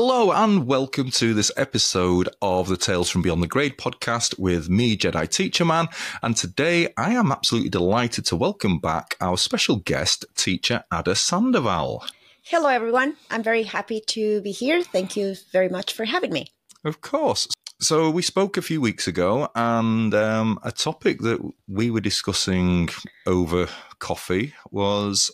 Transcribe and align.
Hello 0.00 0.30
and 0.30 0.64
welcome 0.68 1.10
to 1.10 1.34
this 1.34 1.50
episode 1.56 2.28
of 2.40 2.68
the 2.68 2.76
Tales 2.76 3.10
from 3.10 3.20
Beyond 3.20 3.42
the 3.42 3.48
Grade 3.48 3.76
podcast 3.76 4.38
with 4.38 4.70
me, 4.70 4.96
Jedi 4.96 5.28
Teacher 5.28 5.64
Man. 5.64 5.88
And 6.22 6.36
today 6.36 6.94
I 6.96 7.14
am 7.14 7.32
absolutely 7.32 7.70
delighted 7.70 8.24
to 8.26 8.36
welcome 8.36 8.78
back 8.78 9.16
our 9.20 9.36
special 9.36 9.74
guest, 9.74 10.24
teacher 10.36 10.84
Ada 10.94 11.16
Sandoval. 11.16 12.04
Hello, 12.44 12.68
everyone. 12.68 13.16
I'm 13.28 13.42
very 13.42 13.64
happy 13.64 14.00
to 14.06 14.40
be 14.40 14.52
here. 14.52 14.84
Thank 14.84 15.16
you 15.16 15.34
very 15.50 15.68
much 15.68 15.94
for 15.94 16.04
having 16.04 16.32
me. 16.32 16.52
Of 16.84 17.00
course. 17.00 17.48
So 17.80 18.08
we 18.08 18.22
spoke 18.22 18.56
a 18.56 18.62
few 18.62 18.80
weeks 18.80 19.08
ago, 19.08 19.48
and 19.56 20.14
um, 20.14 20.60
a 20.62 20.70
topic 20.70 21.22
that 21.22 21.40
we 21.66 21.90
were 21.90 22.00
discussing 22.00 22.88
over 23.26 23.68
coffee 23.98 24.54
was 24.70 25.32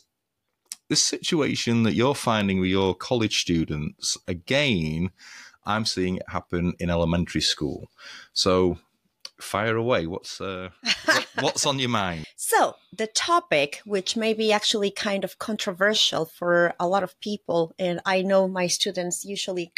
this 0.88 1.02
situation 1.02 1.82
that 1.84 1.94
you're 1.94 2.14
finding 2.14 2.60
with 2.60 2.70
your 2.70 2.94
college 2.94 3.40
students. 3.40 4.16
Again, 4.28 5.10
I'm 5.64 5.86
seeing 5.86 6.16
it 6.16 6.28
happen 6.28 6.74
in 6.78 6.90
elementary 6.90 7.40
school. 7.40 7.90
So 8.32 8.78
fire 9.40 9.76
away. 9.76 10.06
What's 10.06 10.40
uh, 10.40 10.70
what's 11.40 11.66
on 11.66 11.78
your 11.78 11.88
mind? 11.88 12.26
So 12.36 12.76
the 12.92 13.06
topic, 13.06 13.80
which 13.84 14.16
may 14.16 14.34
be 14.34 14.52
actually 14.52 14.90
kind 14.90 15.24
of 15.24 15.38
controversial 15.38 16.24
for 16.24 16.74
a 16.78 16.86
lot 16.86 17.02
of 17.02 17.18
people, 17.20 17.72
and 17.78 18.00
I 18.04 18.22
know 18.22 18.48
my 18.48 18.66
students 18.66 19.24
usually 19.24 19.72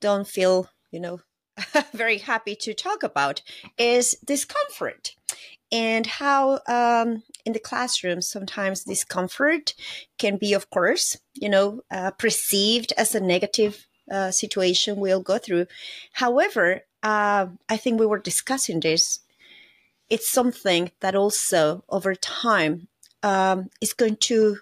don't 0.00 0.26
feel, 0.26 0.68
you 0.90 1.00
know, 1.00 1.20
very 1.92 2.18
happy 2.18 2.54
to 2.56 2.74
talk 2.74 3.02
about 3.02 3.42
is 3.78 4.16
discomfort 4.24 5.14
and 5.72 6.06
how 6.06 6.60
um, 6.68 7.22
in 7.46 7.52
the 7.52 7.60
classroom 7.60 8.20
sometimes 8.20 8.84
discomfort 8.84 9.72
can 10.18 10.36
be 10.36 10.52
of 10.52 10.68
course 10.68 11.16
you 11.34 11.48
know 11.48 11.80
uh, 11.90 12.10
perceived 12.10 12.92
as 12.98 13.14
a 13.14 13.20
negative 13.20 13.86
uh, 14.10 14.30
situation 14.30 14.96
we'll 14.96 15.22
go 15.22 15.38
through. 15.38 15.66
However 16.12 16.82
uh, 17.02 17.46
i 17.68 17.76
think 17.76 17.98
we 17.98 18.06
were 18.06 18.18
discussing 18.18 18.80
this. 18.80 19.20
It's 20.08 20.30
something 20.30 20.92
that 21.00 21.16
also 21.16 21.84
over 21.88 22.14
time 22.14 22.88
um, 23.22 23.70
is 23.80 23.92
going 23.92 24.16
to 24.30 24.58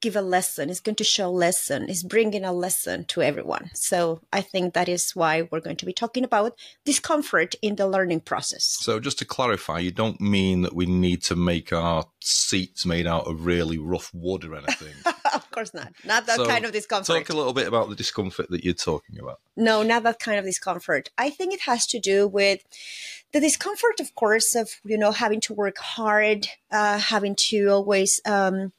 give 0.00 0.16
a 0.16 0.22
lesson. 0.22 0.70
Is 0.70 0.80
going 0.80 0.96
to 0.96 1.04
show 1.04 1.28
a 1.28 1.30
lesson. 1.30 1.88
Is 1.88 2.02
bringing 2.02 2.44
a 2.44 2.52
lesson 2.52 3.04
to 3.06 3.22
everyone. 3.22 3.70
So 3.74 4.20
i 4.32 4.40
think 4.40 4.74
that 4.74 4.88
is 4.88 5.14
why 5.14 5.48
we're 5.50 5.60
going 5.60 5.76
to 5.76 5.86
be 5.86 5.92
talking 5.92 6.24
about 6.24 6.58
discomfort 6.84 7.54
in 7.62 7.76
the 7.76 7.86
learning 7.86 8.20
process. 8.20 8.64
So 8.80 9.00
just 9.00 9.18
to 9.18 9.24
clarify 9.24 9.78
you 9.78 9.90
don't 9.90 10.20
mean 10.20 10.62
that 10.62 10.74
we 10.74 10.86
need 10.86 11.22
to 11.24 11.36
make 11.36 11.72
our 11.72 12.04
seats 12.20 12.84
made 12.84 13.06
out 13.06 13.26
of 13.26 13.46
really 13.46 13.78
rough 13.78 14.10
wood 14.14 14.44
or 14.44 14.56
anything? 14.56 14.94
Of 15.32 15.48
course 15.52 15.72
not. 15.72 15.92
Not 16.04 16.26
that 16.26 16.36
so 16.36 16.46
kind 16.46 16.64
of 16.64 16.72
discomfort. 16.72 17.06
talk 17.06 17.30
a 17.30 17.36
little 17.36 17.52
bit 17.52 17.68
about 17.68 17.88
the 17.88 17.94
discomfort 17.94 18.50
that 18.50 18.64
you're 18.64 18.74
talking 18.74 19.18
about. 19.20 19.38
No 19.56 19.82
not 19.82 20.02
that 20.02 20.18
kind 20.18 20.38
of 20.38 20.44
discomfort. 20.44 21.10
I 21.16 21.30
think 21.30 21.54
it 21.54 21.60
has 21.60 21.86
to 21.88 22.00
do 22.00 22.26
with 22.26 22.62
the 23.32 23.40
discomfort 23.40 24.00
of 24.00 24.14
course 24.14 24.54
of 24.54 24.70
you 24.84 24.98
know 24.98 25.12
having 25.12 25.40
to 25.42 25.54
work 25.54 25.78
hard 25.78 26.48
uh, 26.70 26.98
having 26.98 27.36
to 27.48 27.68
always 27.68 28.20
um, 28.26 28.72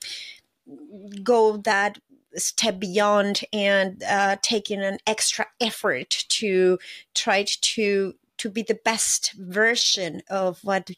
go 1.24 1.58
that 1.58 2.00
step 2.36 2.80
beyond 2.80 3.42
and 3.52 4.04
uh, 4.04 4.38
taking 4.42 4.82
an 4.82 4.98
extra 5.06 5.48
effort 5.60 6.26
to 6.30 6.80
try 7.14 7.46
to 7.62 8.14
to 8.38 8.50
be 8.50 8.64
the 8.64 8.80
best 8.84 9.34
version 9.34 10.22
of 10.30 10.64
what 10.64 10.90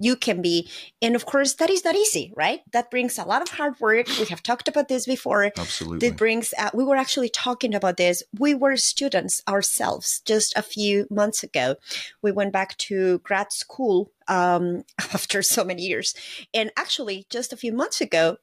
you 0.00 0.16
can 0.16 0.40
be. 0.40 0.70
And 1.02 1.14
of 1.14 1.26
course 1.26 1.54
that 1.54 1.68
is 1.68 1.84
not 1.84 1.94
easy 1.94 2.32
right? 2.36 2.60
That 2.72 2.90
brings 2.90 3.18
a 3.18 3.24
lot 3.24 3.42
of 3.42 3.48
hard 3.48 3.78
work. 3.80 4.06
We 4.18 4.26
have 4.26 4.42
talked 4.42 4.68
about 4.68 4.88
this 4.88 5.06
before. 5.06 5.50
Absolutely. 5.56 6.08
It 6.08 6.16
brings 6.16 6.54
uh, 6.58 6.70
we 6.72 6.84
were 6.84 6.96
actually 6.96 7.28
talking 7.28 7.74
about 7.74 7.96
this. 7.96 8.22
We 8.38 8.54
were 8.54 8.76
students 8.76 9.42
ourselves 9.48 10.22
just 10.24 10.56
a 10.56 10.62
few 10.62 11.06
months 11.10 11.42
ago. 11.42 11.76
We 12.22 12.32
went 12.32 12.52
back 12.52 12.76
to 12.78 13.18
grad 13.18 13.52
school 13.52 14.10
um, 14.28 14.84
after 14.98 15.42
so 15.42 15.64
many 15.64 15.82
years. 15.82 16.14
And 16.54 16.70
actually 16.76 17.26
just 17.28 17.52
a 17.52 17.56
few 17.56 17.72
months 17.72 18.00
ago 18.00 18.38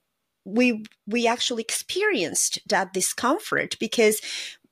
we 0.46 0.86
we 1.08 1.28
actually 1.28 1.62
experienced 1.64 2.60
that 2.68 2.94
discomfort 2.94 3.78
because 3.80 4.22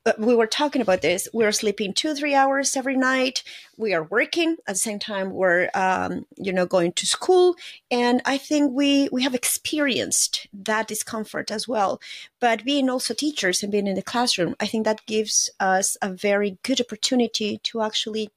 uh, 0.08 0.14
we 0.18 0.34
were 0.34 0.48
talking 0.48 0.82
about 0.82 1.02
this. 1.02 1.28
We 1.34 1.44
are 1.44 1.52
sleeping 1.52 1.94
two, 1.94 2.16
three 2.16 2.34
hours 2.34 2.78
every 2.78 2.96
night. 2.96 3.44
We 3.76 3.94
are 3.94 4.04
working 4.04 4.56
at 4.66 4.76
the 4.76 4.80
same 4.80 5.00
time. 5.00 5.32
We're, 5.32 5.70
um, 5.74 6.26
you 6.38 6.54
know, 6.54 6.66
going 6.66 6.94
to 6.94 7.06
school, 7.06 7.56
and 7.92 8.22
I 8.24 8.38
think 8.38 8.72
we 8.72 9.10
we 9.12 9.24
have 9.24 9.36
experienced 9.36 10.48
that 10.54 10.88
discomfort 10.88 11.52
as 11.52 11.68
well. 11.68 12.00
But 12.40 12.64
being 12.64 12.90
also 12.90 13.14
teachers 13.14 13.62
and 13.62 13.72
being 13.72 13.88
in 13.88 13.96
the 13.96 14.02
classroom, 14.02 14.56
I 14.62 14.68
think 14.68 14.86
that 14.86 15.06
gives 15.08 15.50
us 15.60 15.98
a 16.02 16.10
very 16.14 16.58
good 16.64 16.80
opportunity 16.80 17.60
to 17.64 17.82
actually 17.82 18.30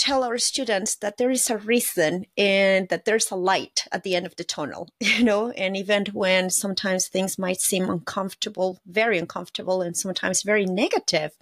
tell 0.00 0.24
our 0.24 0.38
students 0.38 0.96
that 0.96 1.18
there 1.18 1.30
is 1.30 1.50
a 1.50 1.58
reason 1.58 2.24
and 2.38 2.88
that 2.88 3.04
there's 3.04 3.30
a 3.30 3.36
light 3.36 3.84
at 3.92 4.02
the 4.02 4.16
end 4.16 4.24
of 4.24 4.34
the 4.36 4.44
tunnel, 4.44 4.88
you 5.00 5.22
know, 5.22 5.50
and 5.50 5.76
even 5.76 6.06
when 6.14 6.48
sometimes 6.48 7.06
things 7.06 7.38
might 7.38 7.60
seem 7.60 7.88
uncomfortable, 7.88 8.78
very 8.86 9.18
uncomfortable, 9.18 9.82
and 9.82 9.94
sometimes 9.94 10.42
very 10.42 10.64
negative, 10.64 11.32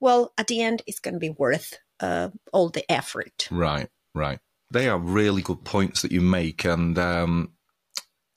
well, 0.00 0.32
at 0.38 0.46
the 0.46 0.62
end, 0.62 0.82
it's 0.86 1.00
going 1.00 1.14
to 1.14 1.20
be 1.20 1.30
worth 1.30 1.78
uh, 2.00 2.30
all 2.50 2.70
the 2.70 2.90
effort. 2.90 3.46
Right, 3.50 3.88
right. 4.14 4.38
They 4.70 4.88
are 4.88 4.98
really 4.98 5.42
good 5.42 5.64
points 5.64 6.00
that 6.00 6.12
you 6.12 6.22
make. 6.22 6.64
And 6.64 6.98
um, 6.98 7.52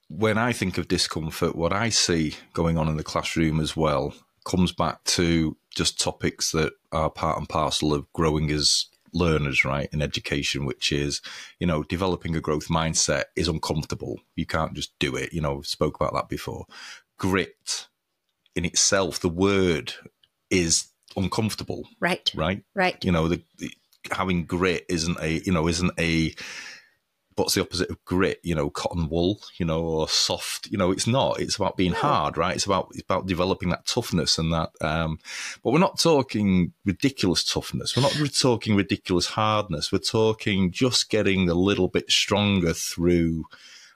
when 0.09 0.37
I 0.37 0.51
think 0.51 0.77
of 0.77 0.89
discomfort, 0.89 1.55
what 1.55 1.71
I 1.71 1.89
see 1.89 2.35
going 2.53 2.77
on 2.77 2.89
in 2.89 2.97
the 2.97 3.03
classroom 3.03 3.61
as 3.61 3.77
well 3.77 4.13
comes 4.45 4.73
back 4.73 5.03
to 5.05 5.55
just 5.73 5.99
topics 5.99 6.51
that 6.51 6.73
are 6.91 7.09
part 7.09 7.37
and 7.37 7.47
parcel 7.47 7.93
of 7.93 8.11
growing 8.11 8.51
as 8.51 8.87
learners, 9.13 9.65
right, 9.65 9.89
in 9.91 10.01
education, 10.01 10.65
which 10.65 10.91
is, 10.91 11.21
you 11.59 11.67
know, 11.67 11.83
developing 11.83 12.35
a 12.35 12.41
growth 12.41 12.67
mindset 12.67 13.23
is 13.35 13.47
uncomfortable. 13.47 14.19
You 14.35 14.45
can't 14.45 14.73
just 14.73 14.97
do 14.99 15.15
it. 15.15 15.33
You 15.33 15.41
know, 15.41 15.61
spoke 15.61 15.95
about 15.95 16.13
that 16.13 16.29
before. 16.29 16.65
Grit 17.17 17.87
in 18.55 18.65
itself, 18.65 19.19
the 19.19 19.29
word 19.29 19.93
is 20.49 20.87
uncomfortable. 21.15 21.87
Right. 21.99 22.31
Right. 22.35 22.63
Right. 22.75 23.03
You 23.03 23.11
know, 23.11 23.27
the, 23.27 23.41
the 23.57 23.71
having 24.11 24.45
grit 24.45 24.85
isn't 24.89 25.17
a, 25.21 25.41
you 25.45 25.51
know, 25.51 25.67
isn't 25.67 25.91
a 25.99 26.33
what's 27.35 27.55
the 27.55 27.61
opposite 27.61 27.89
of 27.89 28.03
grit? 28.05 28.39
You 28.43 28.55
know, 28.55 28.69
cotton 28.69 29.09
wool, 29.09 29.39
you 29.57 29.65
know, 29.65 29.81
or 29.81 30.07
soft. 30.07 30.67
You 30.67 30.77
know, 30.77 30.91
it's 30.91 31.07
not. 31.07 31.39
It's 31.39 31.55
about 31.55 31.77
being 31.77 31.93
hard, 31.93 32.37
right? 32.37 32.55
It's 32.55 32.65
about 32.65 32.89
it's 32.91 33.03
about 33.03 33.27
developing 33.27 33.69
that 33.69 33.85
toughness 33.85 34.37
and 34.37 34.51
that. 34.53 34.71
Um, 34.81 35.19
but 35.63 35.71
we're 35.71 35.79
not 35.79 35.99
talking 35.99 36.73
ridiculous 36.85 37.43
toughness. 37.43 37.95
We're 37.95 38.03
not 38.03 38.15
talking 38.33 38.75
ridiculous 38.75 39.27
hardness. 39.27 39.91
We're 39.91 39.99
talking 39.99 40.71
just 40.71 41.09
getting 41.09 41.49
a 41.49 41.53
little 41.53 41.87
bit 41.87 42.11
stronger 42.11 42.73
through 42.73 43.45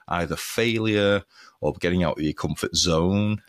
either 0.08 0.36
failure 0.36 1.24
or 1.60 1.74
getting 1.74 2.02
out 2.02 2.18
of 2.18 2.22
your 2.22 2.32
comfort 2.32 2.76
zone, 2.76 3.42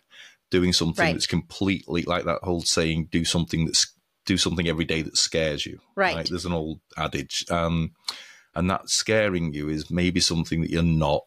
doing 0.50 0.74
something 0.74 1.06
right. 1.06 1.14
that's 1.14 1.28
completely 1.28 2.04
like 2.04 2.25
that 2.25 2.44
whole 2.44 2.62
saying, 2.62 3.09
do 3.12 3.25
something 3.25 3.66
that's 3.66 3.94
do 4.25 4.38
something 4.38 4.68
every 4.68 4.86
day 4.86 5.02
that 5.02 5.18
scares 5.18 5.66
you. 5.66 5.80
Right. 5.96 6.16
right? 6.16 6.30
There's 6.30 6.46
an 6.46 6.54
old 6.54 6.81
adage. 6.98 7.46
Um, 7.50 7.94
and 8.57 8.72
that 8.72 8.90
scaring 8.90 9.53
you 9.53 9.69
is 9.69 9.91
maybe 9.91 10.19
something 10.19 10.62
that 10.62 10.72
you're 10.72 10.81
not 10.81 11.22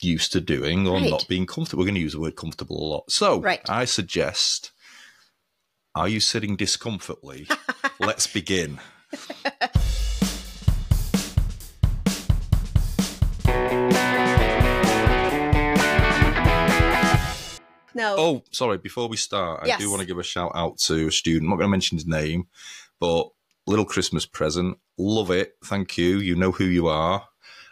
used 0.00 0.32
to 0.32 0.40
doing 0.40 0.88
or 0.88 0.96
right. 0.96 1.10
not 1.10 1.26
being 1.28 1.44
comfortable. 1.44 1.82
We're 1.82 1.88
going 1.88 1.96
to 1.96 2.00
use 2.00 2.14
the 2.14 2.20
word 2.20 2.36
comfortable 2.36 2.78
a 2.78 2.88
lot. 2.88 3.10
So 3.10 3.38
right. 3.42 3.60
I 3.68 3.84
suggest, 3.84 4.72
are 5.94 6.08
you 6.08 6.20
sitting 6.20 6.56
discomfortably? 6.56 7.46
Let's 8.00 8.26
begin. 8.26 8.80
No. 17.94 18.16
Oh, 18.18 18.42
sorry. 18.52 18.78
Before 18.78 19.08
we 19.08 19.18
start, 19.18 19.66
yes. 19.66 19.76
I 19.76 19.82
do 19.82 19.90
want 19.90 20.00
to 20.00 20.06
give 20.06 20.18
a 20.18 20.22
shout 20.22 20.52
out 20.54 20.78
to 20.78 21.08
a 21.08 21.12
student. 21.12 21.44
I'm 21.44 21.50
not 21.50 21.56
going 21.56 21.68
to 21.68 21.70
mention 21.70 21.98
his 21.98 22.06
name, 22.06 22.48
but 22.98 23.28
little 23.66 23.84
Christmas 23.84 24.26
present. 24.26 24.78
Love 24.98 25.30
it. 25.30 25.54
Thank 25.64 25.98
you. 25.98 26.18
You 26.18 26.36
know 26.36 26.52
who 26.52 26.64
you 26.64 26.86
are. 26.88 27.28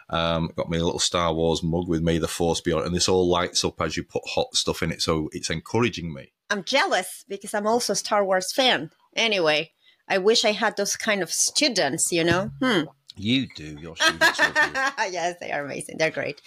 Um, 0.09 0.51
got 0.55 0.69
me 0.69 0.77
a 0.77 0.83
little 0.83 0.99
Star 0.99 1.33
Wars 1.33 1.63
mug 1.63 1.87
with 1.87 2.01
May 2.03 2.17
the 2.17 2.27
Force 2.27 2.61
be 2.61 2.71
on, 2.71 2.85
and 2.85 2.93
this 2.93 3.09
all 3.09 3.27
lights 3.27 3.63
up 3.63 3.81
as 3.81 3.97
you 3.97 4.03
put 4.03 4.21
hot 4.27 4.55
stuff 4.55 4.83
in 4.83 4.91
it, 4.91 5.01
so 5.01 5.29
it's 5.31 5.49
encouraging 5.49 6.13
me. 6.13 6.33
I'm 6.49 6.63
jealous 6.63 7.25
because 7.27 7.53
I'm 7.53 7.65
also 7.65 7.93
a 7.93 7.95
Star 7.95 8.23
Wars 8.23 8.51
fan. 8.51 8.91
Anyway, 9.15 9.71
I 10.07 10.19
wish 10.19 10.45
I 10.45 10.51
had 10.51 10.77
those 10.77 10.95
kind 10.95 11.23
of 11.23 11.31
students, 11.31 12.11
you 12.11 12.23
know? 12.23 12.51
Hmm. 12.61 12.81
You 13.15 13.47
do. 13.55 13.77
Your 13.79 13.95
students 13.95 14.39
yes, 14.39 15.37
they 15.39 15.51
are 15.51 15.63
amazing. 15.63 15.97
They're 15.97 16.11
great. 16.11 16.41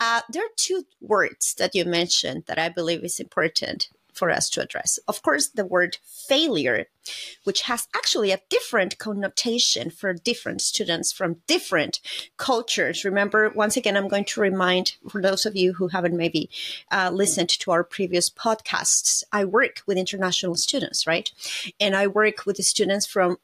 Uh, 0.00 0.22
there 0.30 0.44
are 0.44 0.56
two 0.56 0.84
words 1.00 1.54
that 1.54 1.74
you 1.74 1.84
mentioned 1.84 2.44
that 2.46 2.58
I 2.58 2.68
believe 2.70 3.04
is 3.04 3.20
important. 3.20 3.88
for 4.12 4.30
us 4.30 4.50
to 4.50 4.60
address. 4.60 4.98
Of 5.08 5.22
course, 5.22 5.48
the 5.48 5.64
word 5.64 5.96
failure, 6.28 6.86
which 7.44 7.62
has 7.62 7.88
actually 7.94 8.30
a 8.30 8.40
different 8.48 8.98
connotation 8.98 9.90
for 9.90 10.12
different 10.12 10.60
students 10.60 11.12
from 11.12 11.36
different 11.46 12.00
cultures. 12.36 13.04
Remember, 13.04 13.50
once 13.54 13.76
again, 13.76 13.96
I'm 13.96 14.08
going 14.08 14.24
to 14.26 14.40
remind 14.40 14.96
for 15.08 15.20
those 15.20 15.46
of 15.46 15.56
you 15.56 15.74
who 15.74 15.88
haven't 15.88 16.16
maybe 16.16 16.50
uh, 16.90 17.10
listened 17.12 17.48
to 17.50 17.70
our 17.70 17.84
previous 17.84 18.30
podcasts, 18.30 19.22
I 19.32 19.44
work 19.44 19.82
with 19.86 19.98
international 19.98 20.54
students, 20.54 21.06
right? 21.06 21.30
And 21.80 21.96
I 21.96 22.06
work 22.06 22.46
with 22.46 22.56
the 22.56 22.62
students 22.62 23.06
from 23.06 23.38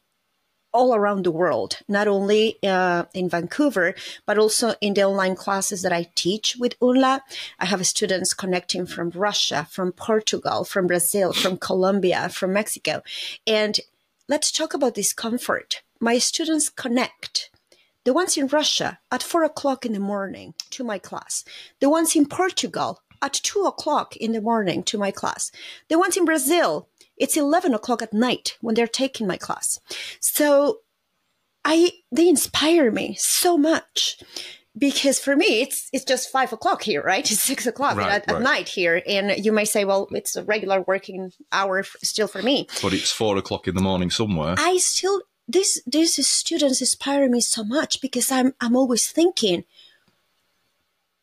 all 0.72 0.94
around 0.94 1.24
the 1.24 1.30
world, 1.30 1.78
not 1.88 2.08
only 2.08 2.58
uh, 2.62 3.04
in 3.14 3.28
Vancouver, 3.28 3.94
but 4.26 4.38
also 4.38 4.74
in 4.80 4.94
the 4.94 5.04
online 5.04 5.34
classes 5.34 5.82
that 5.82 5.92
I 5.92 6.10
teach 6.14 6.56
with 6.58 6.78
UNLA. 6.80 7.20
I 7.58 7.66
have 7.66 7.86
students 7.86 8.34
connecting 8.34 8.86
from 8.86 9.10
Russia, 9.10 9.66
from 9.70 9.92
Portugal, 9.92 10.64
from 10.64 10.86
Brazil, 10.86 11.32
from 11.32 11.56
Colombia, 11.56 12.28
from 12.28 12.52
Mexico. 12.52 13.02
And 13.46 13.80
let's 14.28 14.52
talk 14.52 14.74
about 14.74 14.94
discomfort. 14.94 15.82
My 16.00 16.18
students 16.18 16.68
connect. 16.68 17.50
The 18.04 18.12
ones 18.12 18.36
in 18.36 18.46
Russia 18.46 19.00
at 19.10 19.22
four 19.22 19.44
o'clock 19.44 19.84
in 19.84 19.92
the 19.92 20.00
morning 20.00 20.54
to 20.70 20.84
my 20.84 20.98
class. 20.98 21.44
The 21.80 21.90
ones 21.90 22.14
in 22.14 22.26
Portugal 22.26 23.00
at 23.20 23.32
two 23.32 23.64
o'clock 23.64 24.16
in 24.16 24.32
the 24.32 24.40
morning 24.40 24.82
to 24.84 24.98
my 24.98 25.10
class. 25.10 25.50
The 25.88 25.98
ones 25.98 26.16
in 26.16 26.24
Brazil 26.24 26.88
it's 27.20 27.36
11 27.36 27.74
o'clock 27.74 28.02
at 28.02 28.12
night 28.12 28.56
when 28.60 28.74
they're 28.74 28.86
taking 28.86 29.26
my 29.26 29.36
class. 29.36 29.80
So 30.20 30.80
I, 31.64 31.92
they 32.10 32.28
inspire 32.28 32.90
me 32.90 33.14
so 33.18 33.58
much 33.58 34.22
because 34.78 35.18
for 35.18 35.34
me 35.34 35.60
it's 35.60 35.88
it's 35.92 36.04
just 36.04 36.30
five 36.30 36.52
o'clock 36.52 36.82
here 36.82 37.02
right 37.02 37.30
it's 37.30 37.42
six 37.42 37.66
o'clock 37.66 37.96
right, 37.96 38.12
at, 38.12 38.26
right. 38.28 38.36
at, 38.36 38.42
night 38.42 38.68
here 38.68 39.02
and 39.06 39.44
you 39.44 39.52
may 39.52 39.64
say 39.64 39.84
well 39.84 40.08
it's 40.12 40.36
a 40.36 40.44
regular 40.44 40.82
working 40.82 41.32
hour 41.52 41.80
f- 41.80 41.96
still 42.02 42.28
for 42.28 42.42
me 42.42 42.68
but 42.80 42.92
it's 42.92 43.10
four 43.10 43.36
o'clock 43.36 43.66
in 43.66 43.74
the 43.74 43.80
morning 43.80 44.10
somewhere 44.10 44.54
i 44.58 44.76
still 44.76 45.22
this 45.48 45.82
these 45.86 46.26
students 46.26 46.80
inspire 46.80 47.28
me 47.28 47.40
so 47.40 47.64
much 47.64 48.00
because 48.00 48.30
i'm 48.30 48.54
i'm 48.60 48.76
always 48.76 49.08
thinking 49.08 49.64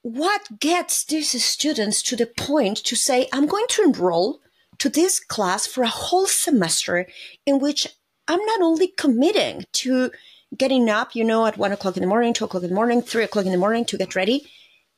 what 0.02 0.60
gets 0.60 1.04
these 1.06 1.44
students 1.44 2.02
to 2.02 2.16
the 2.16 2.26
point 2.26 2.78
to 2.78 2.96
say 2.96 3.28
i'm 3.32 3.48
going 3.48 3.68
to 3.70 3.84
enroll 3.84 4.40
to 4.80 4.90
this 4.90 5.20
class 5.20 5.66
for 5.68 5.84
a 5.84 5.88
whole 5.88 6.28
semester 6.28 7.08
in 7.46 7.60
which 7.60 7.88
I'm 8.28 8.44
not 8.46 8.62
only 8.62 8.88
committing 8.88 9.66
to 9.74 10.12
getting 10.56 10.90
up, 10.90 11.16
you 11.16 11.24
know, 11.24 11.46
at 11.46 11.58
one 11.58 11.72
o'clock 11.72 11.98
in 11.98 12.02
the 12.02 12.08
morning, 12.08 12.34
two 12.34 12.46
o'clock 12.46 12.64
in 12.64 12.70
the 12.70 12.76
morning, 12.76 13.02
three 13.02 13.24
o'clock 13.24 13.46
in 13.46 13.52
the 13.52 13.58
morning 13.58 13.86
to 13.86 13.98
get 13.98 14.16
ready. 14.16 14.48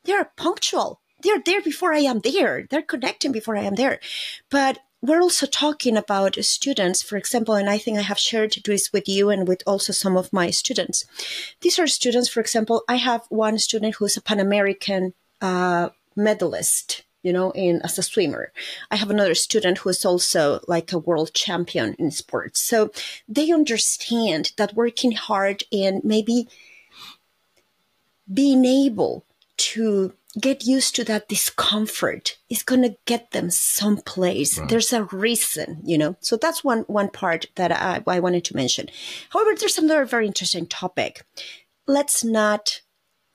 They're 0.06 0.32
punctual. 0.38 1.02
They're 1.22 1.42
there 1.44 1.62
before 1.62 1.94
I 1.94 2.00
am 2.00 2.20
there. 2.20 2.68
They're 2.70 2.82
connecting 2.82 3.32
before 3.32 3.58
I 3.58 3.64
am 3.64 3.76
there. 3.76 4.00
But 4.50 4.80
we're 5.02 5.22
also 5.22 5.46
talking 5.46 5.98
about 5.98 6.36
students, 6.44 7.04
for 7.04 7.18
example, 7.18 7.56
and 7.56 7.70
I 7.70 7.78
think 7.78 7.98
I 7.98 8.02
have 8.02 8.20
shared 8.20 8.56
this 8.66 8.92
with 8.92 9.08
you 9.08 9.30
and 9.30 9.48
with 9.48 9.62
also 9.68 9.94
some 9.94 10.18
of 10.18 10.34
my 10.34 10.50
students. 10.50 11.06
These 11.62 11.80
are 11.80 11.88
students, 11.88 12.30
for 12.30 12.40
example, 12.40 12.84
I 12.88 12.96
have 12.96 13.26
one 13.30 13.58
student 13.60 13.96
who's 13.96 14.18
a 14.18 14.22
Pan 14.22 14.40
American 14.40 15.14
uh, 15.42 15.90
medalist 16.16 17.04
you 17.28 17.34
know, 17.34 17.52
in 17.52 17.82
as 17.84 18.00
a 18.00 18.04
swimmer. 18.04 18.54
I 18.90 18.96
have 18.96 19.10
another 19.10 19.36
student 19.36 19.80
who 19.80 19.90
is 19.90 20.06
also 20.06 20.62
like 20.66 20.94
a 20.94 20.98
world 20.98 21.34
champion 21.34 21.94
in 22.00 22.10
sports. 22.10 22.62
So 22.62 22.90
they 23.28 23.52
understand 23.52 24.54
that 24.56 24.76
working 24.76 25.12
hard 25.12 25.64
and 25.70 26.02
maybe 26.06 26.48
being 28.34 28.64
able 28.64 29.26
to 29.74 30.14
get 30.40 30.64
used 30.64 30.96
to 30.96 31.04
that 31.04 31.28
discomfort 31.28 32.38
is 32.50 32.64
going 32.64 32.84
to 32.84 32.96
get 33.04 33.32
them 33.32 33.50
someplace. 33.50 34.58
Right. 34.58 34.70
There's 34.70 34.94
a 34.94 35.04
reason, 35.04 35.82
you 35.84 35.98
know. 35.98 36.16
So 36.22 36.38
that's 36.38 36.64
one 36.64 36.84
one 36.88 37.10
part 37.10 37.48
that 37.56 37.74
I, 37.74 38.02
I 38.08 38.22
wanted 38.22 38.46
to 38.46 38.56
mention. 38.56 38.88
However, 39.32 39.54
there's 39.54 39.78
another 39.78 40.06
very 40.06 40.28
interesting 40.28 40.66
topic. 40.66 41.26
Let's 41.88 42.24
not 42.24 42.80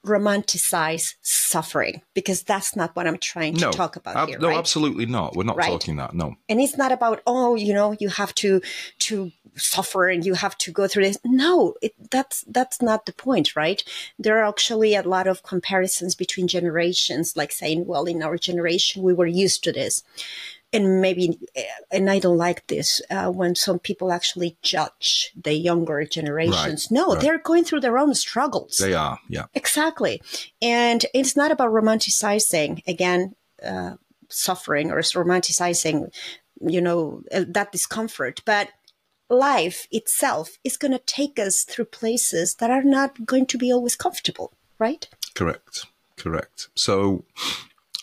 romanticize 0.05 1.15
suffering 1.23 2.03
because 2.15 2.43
that's 2.43 2.75
not 2.75 2.95
what 2.97 3.07
I'm 3.07 3.19
trying 3.19 3.55
to 3.55 3.67
no, 3.67 3.73
talk 3.73 3.97
about 3.97 4.17
ab- 4.17 4.29
here. 4.29 4.39
No, 4.39 4.49
right? 4.49 4.59
absolutely 4.59 5.07
not. 5.07 5.37
We're 5.37 5.45
not 5.45 5.57
right? 5.57 5.69
talking 5.69 5.97
that. 5.97 6.15
No. 6.15 6.35
And 6.49 6.61
it's 6.61 6.77
not 6.77 6.93
about 6.93 7.23
oh, 7.27 7.55
you 7.55 7.73
know, 7.73 7.97
you 7.99 8.09
have 8.09 8.35
to 8.37 8.61
to 9.01 9.31
suffer 9.55 10.09
and 10.09 10.25
you 10.25 10.35
have 10.35 10.59
to 10.59 10.73
go 10.73 10.89
through 10.89 11.05
this. 11.05 11.19
No, 11.25 11.75
it, 11.83 11.95
that's 12.11 12.45
that's 12.49 12.83
not 12.83 13.07
the 13.07 13.13
point, 13.13 13.55
right? 13.55 13.83
There 14.19 14.39
are 14.39 14.49
actually 14.49 14.95
a 14.95 15.03
lot 15.03 15.27
of 15.27 15.43
comparisons 15.43 16.15
between 16.15 16.49
generations, 16.49 17.37
like 17.37 17.53
saying, 17.53 17.87
well, 17.87 18.05
in 18.05 18.23
our 18.23 18.37
generation 18.37 19.03
we 19.03 19.15
were 19.15 19.27
used 19.27 19.63
to 19.65 19.73
this 19.73 20.03
and 20.73 21.01
maybe 21.01 21.39
and 21.91 22.11
i 22.11 22.19
don't 22.19 22.37
like 22.37 22.67
this 22.67 23.01
uh, 23.11 23.31
when 23.31 23.55
some 23.55 23.79
people 23.79 24.13
actually 24.13 24.57
judge 24.63 25.33
the 25.37 25.55
younger 25.55 26.05
generations. 26.05 26.89
Right, 26.91 27.01
no 27.01 27.09
right. 27.09 27.21
they're 27.21 27.39
going 27.39 27.65
through 27.65 27.81
their 27.81 27.99
own 27.99 28.15
struggles. 28.15 28.79
They 28.79 28.95
are 28.95 29.19
yeah. 29.29 29.47
Exactly. 29.55 30.23
And 30.61 31.05
it's 31.15 31.37
not 31.37 31.51
about 31.51 31.71
romanticizing 31.71 32.83
again 32.87 33.35
uh, 33.65 33.95
suffering 34.29 34.91
or 34.91 35.01
romanticizing 35.01 36.13
you 36.61 36.81
know 36.81 37.23
uh, 37.33 37.45
that 37.49 37.73
discomfort 37.73 38.41
but 38.45 38.69
life 39.29 39.87
itself 39.91 40.59
is 40.65 40.77
going 40.77 40.93
to 40.93 40.99
take 40.99 41.39
us 41.39 41.65
through 41.65 41.87
places 41.87 42.57
that 42.57 42.71
are 42.71 42.83
not 42.83 43.27
going 43.27 43.47
to 43.47 43.59
be 43.59 43.73
always 43.73 43.97
comfortable 43.97 44.53
right? 44.79 45.09
Correct 45.35 45.87
correct. 46.23 46.69
So 46.75 47.25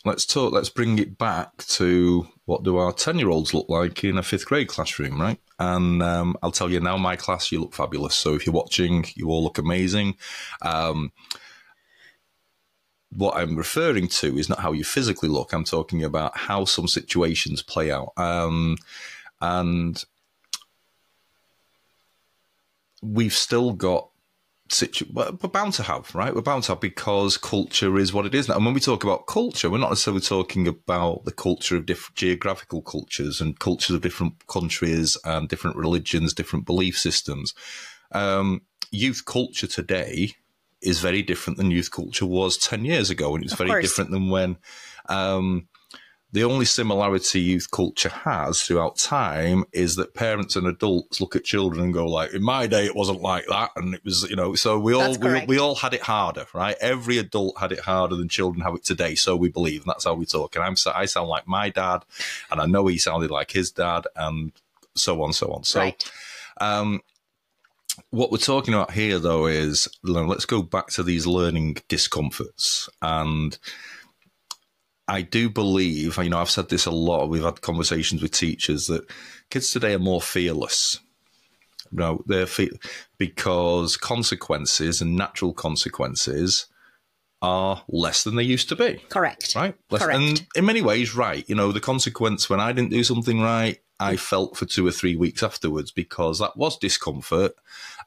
let's 0.10 0.26
talk 0.26 0.52
let's 0.52 0.70
bring 0.70 0.98
it 0.98 1.18
back 1.20 1.56
to 1.68 2.28
what 2.46 2.64
do 2.64 2.78
our 2.78 2.92
10 2.92 3.20
year 3.20 3.30
olds 3.30 3.54
look 3.54 3.70
like 3.70 4.04
in 4.04 4.18
a 4.18 4.24
fifth 4.24 4.46
grade 4.48 4.68
classroom, 4.68 5.22
right? 5.22 5.40
And 5.60 6.02
um, 6.02 6.36
I'll 6.42 6.52
tell 6.52 6.72
you 6.72 6.80
now, 6.80 6.98
my 6.98 7.16
class, 7.16 7.52
you 7.52 7.60
look 7.60 7.76
fabulous. 7.76 8.16
So 8.16 8.34
if 8.34 8.46
you're 8.46 8.56
watching, 8.56 9.06
you 9.16 9.30
all 9.30 9.44
look 9.44 9.60
amazing. 9.60 10.16
Um, 10.64 11.12
what 13.12 13.38
I'm 13.38 13.56
referring 13.56 14.08
to 14.08 14.36
is 14.38 14.50
not 14.50 14.60
how 14.60 14.72
you 14.72 14.84
physically 14.84 15.30
look. 15.30 15.54
I'm 15.54 15.64
talking 15.64 16.04
about 16.04 16.36
how 16.38 16.66
some 16.66 16.88
situations 16.88 17.62
play 17.62 17.92
out. 17.92 18.14
Um, 18.18 18.78
and 19.42 20.04
we've 23.04 23.34
still 23.34 23.74
got 23.74 24.09
situ- 24.72 25.06
we're 25.12 25.32
bound 25.32 25.74
to 25.74 25.84
have, 25.84 26.14
right? 26.14 26.34
We're 26.34 26.42
bound 26.42 26.64
to 26.64 26.74
have 26.74 26.80
because 26.80 27.38
culture 27.38 27.98
is 27.98 28.14
what 28.14 28.26
it 28.26 28.36
is 28.36 28.48
now. 28.48 28.56
And 28.56 28.66
when 28.66 28.74
we 28.74 28.80
talk 28.80 29.04
about 29.04 29.28
culture, 29.28 29.70
we're 29.70 29.78
not 29.78 29.90
necessarily 29.90 30.22
talking 30.22 30.68
about 30.68 31.26
the 31.26 31.32
culture 31.32 31.76
of 31.76 31.86
different 31.86 32.16
geographical 32.16 32.82
cultures 32.82 33.42
and 33.42 33.60
cultures 33.60 33.96
of 33.96 34.02
different 34.02 34.48
countries 34.48 35.18
and 35.24 35.50
different 35.50 35.78
religions, 35.78 36.34
different 36.34 36.66
belief 36.66 36.98
systems. 36.98 37.54
Um, 38.12 38.62
youth 38.92 39.24
culture 39.26 39.68
today 39.68 40.34
is 40.82 41.00
very 41.00 41.22
different 41.22 41.58
than 41.58 41.72
youth 41.72 41.92
culture 41.92 42.26
was 42.26 42.58
10 42.58 42.86
years 42.86 43.10
ago. 43.10 43.36
And 43.36 43.44
it's 43.44 43.54
of 43.54 43.60
very 43.60 43.72
course. 43.72 43.84
different 43.84 44.12
than 44.12 44.30
when 44.30 44.58
um, 45.08 45.68
the 46.32 46.44
only 46.44 46.66
similarity 46.66 47.42
youth 47.42 47.72
culture 47.72 48.10
has 48.10 48.62
throughout 48.62 48.98
time 48.98 49.66
is 49.72 49.96
that 49.96 50.14
parents 50.14 50.56
and 50.56 50.68
adults 50.68 51.20
look 51.20 51.36
at 51.36 51.44
children 51.44 51.84
and 51.84 51.94
go 51.94 52.06
like, 52.06 52.34
"In 52.34 52.44
my 52.44 52.68
day, 52.68 52.86
it 52.86 52.96
wasn't 52.96 53.22
like 53.22 53.48
that," 53.48 53.72
and 53.76 53.96
it 53.96 54.06
was, 54.06 54.30
you 54.30 54.36
know. 54.36 54.54
So 54.54 54.78
we 54.78 54.94
all 54.94 55.18
we, 55.18 55.46
we, 55.46 55.58
all 55.58 55.76
had 55.76 55.94
it 55.96 56.02
harder, 56.02 56.46
right? 56.54 56.76
Every 56.80 57.18
adult 57.18 57.58
had 57.58 57.72
it 57.72 57.80
harder 57.80 58.16
than 58.16 58.30
children 58.30 58.62
have 58.62 58.76
it 58.76 58.84
today. 58.84 59.16
So 59.16 59.36
we 59.36 59.50
believe, 59.50 59.82
and 59.82 59.90
that's 59.90 60.06
how 60.06 60.14
we 60.14 60.26
talk. 60.26 60.56
And 60.56 60.64
I'm 60.64 60.76
I 60.94 61.06
sound 61.06 61.30
like 61.30 61.48
my 61.48 61.70
dad, 61.70 62.06
and 62.52 62.62
I 62.62 62.68
know 62.68 62.86
he 62.86 63.00
sounded 63.00 63.32
like 63.32 63.52
his 63.52 63.72
dad, 63.72 64.06
and 64.16 64.52
so 64.96 65.24
on, 65.24 65.34
so 65.34 65.52
on. 65.52 65.64
So. 65.64 65.80
Right. 65.80 66.12
Um, 66.62 67.02
what 68.12 68.32
we're 68.32 68.38
talking 68.38 68.74
about 68.74 68.92
here, 68.92 69.20
though, 69.20 69.46
is 69.48 69.88
let's 70.04 70.46
go 70.46 70.62
back 70.62 70.88
to 70.88 71.04
these 71.04 71.28
learning 71.28 71.78
discomforts 71.88 72.90
and 73.02 73.58
I 75.10 75.24
do 75.24 75.50
believe, 75.50 76.18
you 76.18 76.30
know, 76.30 76.38
I've 76.38 76.52
said 76.52 76.70
this 76.70 76.86
a 76.86 76.92
lot. 76.92 77.30
We've 77.30 77.44
had 77.44 77.62
conversations 77.62 78.22
with 78.22 78.32
teachers 78.32 78.86
that 78.88 79.10
kids 79.50 79.72
today 79.72 79.94
are 79.96 80.00
more 80.00 80.22
fearless. 80.22 81.00
You 81.92 81.98
know, 81.98 82.24
they're 82.28 82.46
fe- 82.46 82.78
because 83.18 83.98
consequences 83.98 85.02
and 85.02 85.16
natural 85.16 85.54
consequences 85.54 86.68
are 87.42 87.84
less 87.88 88.24
than 88.24 88.36
they 88.36 88.44
used 88.44 88.70
to 88.70 88.76
be. 88.76 89.02
Correct. 89.10 89.56
Right. 89.56 89.76
Less, 89.90 90.04
Correct. 90.04 90.20
And 90.20 90.48
in 90.56 90.66
many 90.66 90.82
ways, 90.82 91.16
right. 91.16 91.44
You 91.50 91.56
know, 91.56 91.72
the 91.72 91.80
consequence 91.80 92.48
when 92.48 92.60
I 92.60 92.72
didn't 92.72 92.92
do 92.92 93.04
something 93.04 93.42
right, 93.42 93.80
I 94.00 94.16
felt 94.16 94.58
for 94.58 94.66
two 94.66 94.86
or 94.86 94.92
three 94.92 95.16
weeks 95.16 95.42
afterwards 95.42 95.92
because 95.92 96.40
that 96.40 96.56
was 96.56 96.78
discomfort. 96.78 97.54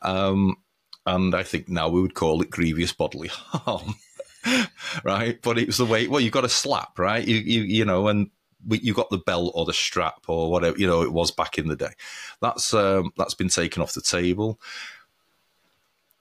Um, 0.03 0.57
and 1.05 1.35
I 1.35 1.43
think 1.43 1.69
now 1.69 1.89
we 1.89 2.01
would 2.01 2.15
call 2.15 2.41
it 2.43 2.51
grievous 2.51 2.93
bodily 2.93 3.29
harm. 3.29 3.97
right? 5.05 5.41
But 5.43 5.59
it 5.59 5.67
was 5.67 5.79
the 5.79 5.87
way. 5.87 6.09
Well, 6.09 6.21
you 6.21 6.31
got 6.31 6.45
a 6.45 6.49
slap, 6.49 6.99
right? 6.99 7.27
You 7.27 7.37
you 7.37 7.63
you 7.63 7.85
know, 7.85 8.09
and 8.09 8.31
you 8.69 8.95
got 8.95 9.11
the 9.11 9.19
belt 9.19 9.53
or 9.55 9.65
the 9.65 9.73
strap 9.73 10.23
or 10.29 10.51
whatever 10.51 10.79
you 10.79 10.87
know 10.87 11.03
it 11.03 11.13
was 11.13 11.31
back 11.31 11.59
in 11.59 11.69
the 11.69 11.77
day. 11.77 11.93
That's 12.41 12.73
um, 12.75 13.13
that's 13.17 13.35
been 13.35 13.49
taken 13.49 13.83
off 13.83 13.95
the 13.95 14.03
table. 14.03 14.61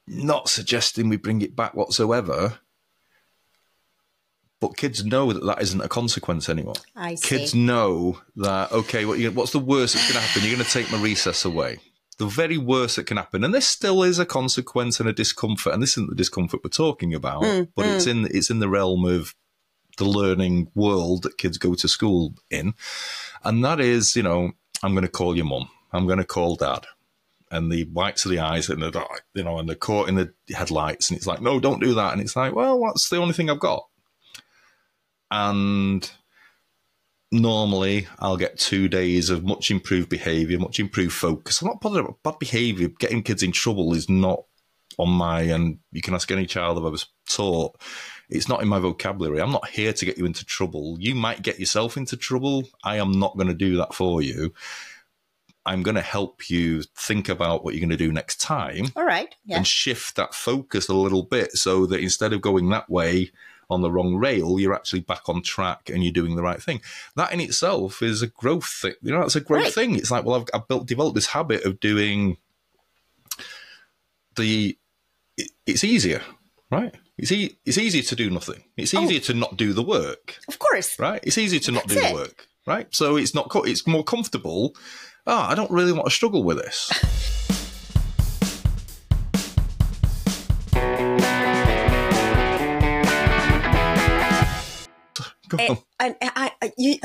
Not 0.08 0.50
suggesting 0.50 1.10
we 1.10 1.18
bring 1.18 1.42
it 1.42 1.56
back 1.56 1.74
whatsoever, 1.74 2.60
but 4.60 4.78
kids 4.78 5.06
know 5.06 5.32
that 5.32 5.46
that 5.46 5.62
isn't 5.62 5.82
a 5.82 5.88
consequence 5.88 6.50
anymore. 6.50 6.76
I 6.96 7.16
see. 7.16 7.38
Kids 7.38 7.56
know 7.56 8.20
that 8.38 8.72
okay, 8.72 9.06
what 9.06 9.20
you, 9.20 9.32
what's 9.32 9.52
the 9.52 9.60
worst 9.60 9.96
that's 9.96 10.12
going 10.12 10.22
to 10.22 10.28
happen? 10.28 10.44
You're 10.44 10.56
going 10.56 10.66
to 10.66 10.72
take 10.72 10.92
my 10.92 11.02
recess 11.02 11.46
away. 11.46 11.80
The 12.22 12.28
very 12.28 12.60
worst 12.60 12.98
that 12.98 13.08
can 13.08 13.18
happen, 13.18 13.44
and 13.44 13.52
this 13.52 13.68
still 13.68 14.04
is 14.04 14.20
a 14.20 14.28
consequence 14.28 15.00
and 15.00 15.10
a 15.10 15.14
discomfort, 15.14 15.74
and 15.74 15.82
this 15.82 15.94
isn't 15.94 16.12
the 16.12 16.16
discomfort 16.16 16.62
we're 16.64 16.70
talking 16.70 17.16
about, 17.16 17.42
Mm, 17.42 17.70
but 17.76 17.88
it's 17.88 18.06
in 18.06 18.28
it's 18.30 18.52
in 18.52 18.60
the 18.60 18.70
realm 18.70 19.06
of 19.06 19.34
the 19.98 20.06
learning 20.06 20.70
world 20.76 21.24
that 21.24 21.40
kids 21.40 21.58
go 21.58 21.74
to 21.74 21.88
school 21.88 22.36
in, 22.52 22.76
and 23.44 23.66
that 23.66 23.80
is, 23.80 24.16
you 24.16 24.22
know, 24.22 24.52
I'm 24.84 24.94
going 24.94 25.10
to 25.10 25.18
call 25.20 25.36
your 25.36 25.46
mum, 25.46 25.68
I'm 25.92 26.06
going 26.06 26.20
to 26.20 26.24
call 26.24 26.56
dad, 26.56 26.86
and 27.50 27.72
the 27.72 27.86
whites 27.86 28.24
of 28.26 28.30
the 28.30 28.40
eyes 28.40 28.70
and 28.70 28.84
the 28.84 28.92
you 29.34 29.44
know 29.44 29.58
and 29.58 29.68
the 29.68 29.76
caught 29.76 30.08
in 30.08 30.14
the 30.14 30.32
headlights, 30.56 31.10
and 31.10 31.18
it's 31.18 31.26
like, 31.26 31.42
no, 31.42 31.60
don't 31.60 31.82
do 31.82 31.96
that, 31.96 32.14
and 32.14 32.22
it's 32.22 32.36
like, 32.36 32.54
well, 32.54 32.80
that's 32.86 33.10
the 33.10 33.18
only 33.18 33.34
thing 33.34 33.50
I've 33.50 33.60
got, 33.60 33.88
and 35.32 36.12
normally 37.32 38.08
I'll 38.20 38.38
get 38.38 38.60
two 38.60 38.88
days 38.88 39.30
of 39.30 39.44
much 39.44 39.72
improved 39.72 40.10
behaviour, 40.10 40.60
much 40.60 40.80
improved 40.80 41.14
focus. 41.14 41.62
I'm 41.62 41.68
not 41.68 41.82
bothered 41.82 42.02
about 42.02 42.24
bad 42.24 42.40
behaviour. 42.40 42.90
Getting 43.00 43.24
kids 43.24 43.44
in 43.44 43.52
trouble 43.52 43.94
is 43.94 44.10
not 44.10 44.44
on 44.98 45.10
my, 45.10 45.42
and 45.42 45.80
you 45.92 46.02
can 46.02 46.14
ask 46.14 46.30
any 46.32 46.46
child 46.46 46.78
I've 46.78 46.86
ever 46.86 47.04
taught, 47.30 47.76
it's 48.30 48.50
not 48.50 48.62
in 48.62 48.68
my 48.68 48.80
vocabulary. 48.80 49.42
I'm 49.42 49.52
not 49.52 49.70
here 49.70 49.94
to 49.94 50.06
get 50.06 50.18
you 50.18 50.26
into 50.26 50.46
trouble. 50.46 50.98
You 51.00 51.16
might 51.16 51.42
get 51.42 51.60
yourself 51.60 51.98
into 51.98 52.18
trouble. 52.18 52.68
I 52.84 52.98
am 52.98 53.12
not 53.14 53.36
going 53.36 53.48
to 53.48 53.54
do 53.54 53.78
that 53.78 53.94
for 53.94 54.22
you. 54.22 54.54
I'm 55.66 55.84
going 55.84 55.96
to 55.96 56.02
help 56.02 56.50
you 56.50 56.84
think 56.96 57.30
about 57.30 57.64
what 57.64 57.74
you're 57.74 57.82
going 57.82 57.92
to 57.92 57.98
do 57.98 58.12
next 58.12 58.42
time 58.42 58.88
All 58.96 59.06
right. 59.06 59.34
Yeah. 59.46 59.58
and 59.58 59.68
shift 59.68 60.16
that 60.16 60.34
focus 60.34 60.88
a 60.88 60.96
little 60.96 61.24
bit 61.24 61.52
so 61.54 61.86
that 61.86 62.00
instead 62.00 62.34
of 62.34 62.42
going 62.42 62.70
that 62.70 62.90
way 62.90 63.32
on 63.72 63.82
the 63.82 63.92
wrong 63.92 64.16
rail, 64.16 64.60
you're 64.60 64.74
actually 64.76 65.00
back 65.00 65.28
on 65.30 65.42
track 65.42 65.90
and 65.92 66.04
you're 66.04 66.14
doing 66.14 66.36
the 66.36 66.44
right 66.44 66.62
thing. 66.62 66.82
That 67.16 67.32
in 67.34 67.40
itself 67.40 68.02
is 68.04 68.22
a 68.22 68.28
growth 68.28 68.68
thing. 68.68 68.94
You 69.02 69.12
know, 69.14 69.22
that's 69.22 69.36
a 69.36 69.42
great 69.42 69.64
Right. 69.64 69.74
thing. 69.74 69.96
It's 69.96 70.12
like, 70.12 70.26
well, 70.26 70.42
I've, 70.42 70.48
I've 70.54 70.68
built, 70.68 70.86
developed 70.88 71.16
this 71.16 71.28
habit 71.28 71.64
of 71.66 71.80
doing 71.80 72.38
the, 74.36 74.78
it, 75.38 75.52
it's 75.66 75.84
easier, 75.84 76.22
right? 76.70 76.94
It's, 77.18 77.32
e- 77.32 77.58
it's 77.66 77.78
easier 77.78 78.04
to 78.04 78.16
do 78.16 78.30
nothing. 78.30 78.64
It's 78.78 78.94
Oh. 78.94 79.02
easier 79.04 79.20
to 79.22 79.34
not 79.34 79.58
do 79.58 79.74
the 79.74 79.84
work, 79.84 80.38
of 80.48 80.60
course. 80.60 80.98
right? 81.00 81.20
It's 81.24 81.38
easier 81.38 81.60
to 81.62 81.72
not 81.72 81.88
That's 81.88 82.00
do 82.02 82.06
it. 82.06 82.10
the 82.10 82.16
work, 82.16 82.48
right? 82.66 82.88
So 82.94 83.16
it's 83.18 83.34
not, 83.36 83.50
co- 83.50 83.64
it's 83.64 83.86
more 83.88 84.04
comfortable. 84.04 84.76
Ah, 85.28 85.50
I 85.50 85.56
don't 85.56 85.72
really 85.72 85.92
want 85.94 86.06
to 86.06 86.12
struggle 86.12 86.44
with 86.44 86.58
this. 86.58 86.92
and, 95.60 95.78
and 96.00 96.16
I, 96.22 96.52
I, 96.62 96.74
you, 96.78 96.96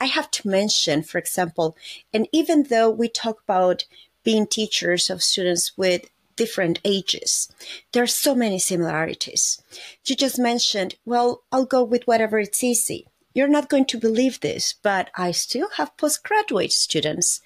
I 0.00 0.06
have 0.06 0.30
to 0.32 0.48
mention, 0.48 1.02
for 1.02 1.18
example, 1.18 1.76
and 2.12 2.28
even 2.32 2.64
though 2.64 2.90
we 2.90 3.08
talk 3.08 3.42
about 3.42 3.84
being 4.24 4.46
teachers 4.46 5.10
of 5.10 5.22
students 5.22 5.76
with 5.76 6.10
different 6.36 6.80
ages, 6.84 7.48
there 7.92 8.02
are 8.02 8.08
so 8.08 8.34
many 8.34 8.58
similarities. 8.58 9.62
You 10.04 10.16
just 10.16 10.38
mentioned, 10.38 10.96
well, 11.04 11.42
I'll 11.50 11.64
go 11.64 11.82
with 11.82 12.06
whatever 12.06 12.38
it's 12.38 12.62
easy. 12.62 13.06
You're 13.34 13.48
not 13.48 13.68
going 13.68 13.86
to 13.86 13.98
believe 13.98 14.40
this, 14.40 14.74
but 14.82 15.10
I 15.14 15.30
still 15.30 15.68
have 15.76 15.96
postgraduate 15.96 16.72
students 16.72 17.40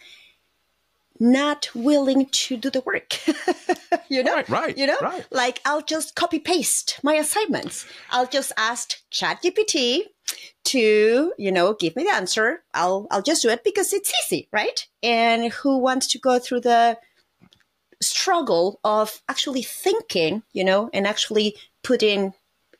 not 1.20 1.68
willing 1.74 2.26
to 2.26 2.56
do 2.56 2.70
the 2.70 2.80
work. 2.80 3.18
you 4.08 4.22
know, 4.22 4.34
Right, 4.34 4.48
right, 4.48 4.78
you 4.78 4.86
know, 4.86 4.96
right. 5.02 5.26
like 5.30 5.60
I'll 5.64 5.82
just 5.82 6.14
copy 6.14 6.38
paste 6.38 6.98
my 7.02 7.14
assignments. 7.14 7.86
I'll 8.10 8.26
just 8.26 8.52
ask 8.56 8.94
ChatGPT 9.12 10.00
to, 10.64 11.32
you 11.36 11.52
know, 11.52 11.74
give 11.74 11.94
me 11.94 12.04
the 12.04 12.14
answer. 12.14 12.62
I'll 12.74 13.06
I'll 13.10 13.22
just 13.22 13.42
do 13.42 13.50
it 13.50 13.62
because 13.62 13.92
it's 13.92 14.12
easy, 14.24 14.48
right? 14.52 14.86
And 15.02 15.52
who 15.52 15.78
wants 15.78 16.06
to 16.08 16.18
go 16.18 16.38
through 16.38 16.60
the 16.60 16.98
struggle 18.02 18.80
of 18.82 19.20
actually 19.28 19.62
thinking, 19.62 20.42
you 20.52 20.64
know, 20.64 20.88
and 20.94 21.06
actually 21.06 21.56
putting 21.82 22.32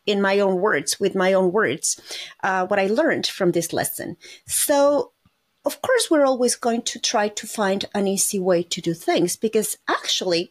in 0.07 0.23
my 0.23 0.41
own 0.41 0.61
words, 0.61 0.99
with 0.99 1.15
my 1.15 1.33
own 1.33 1.53
words, 1.53 2.01
uh, 2.43 2.67
what 2.67 2.79
I 2.79 2.87
learned 2.87 3.27
from 3.27 3.53
this 3.53 3.73
lesson. 3.73 4.17
So 4.47 5.13
of 5.71 5.81
course 5.83 6.05
we're 6.11 6.27
always 6.33 6.57
going 6.67 6.83
to 6.83 6.99
try 7.13 7.27
to 7.29 7.47
find 7.47 7.81
an 7.95 8.07
easy 8.07 8.41
way 8.51 8.61
to 8.63 8.81
do 8.89 8.95
things 8.95 9.37
because 9.47 9.71
actually 9.99 10.43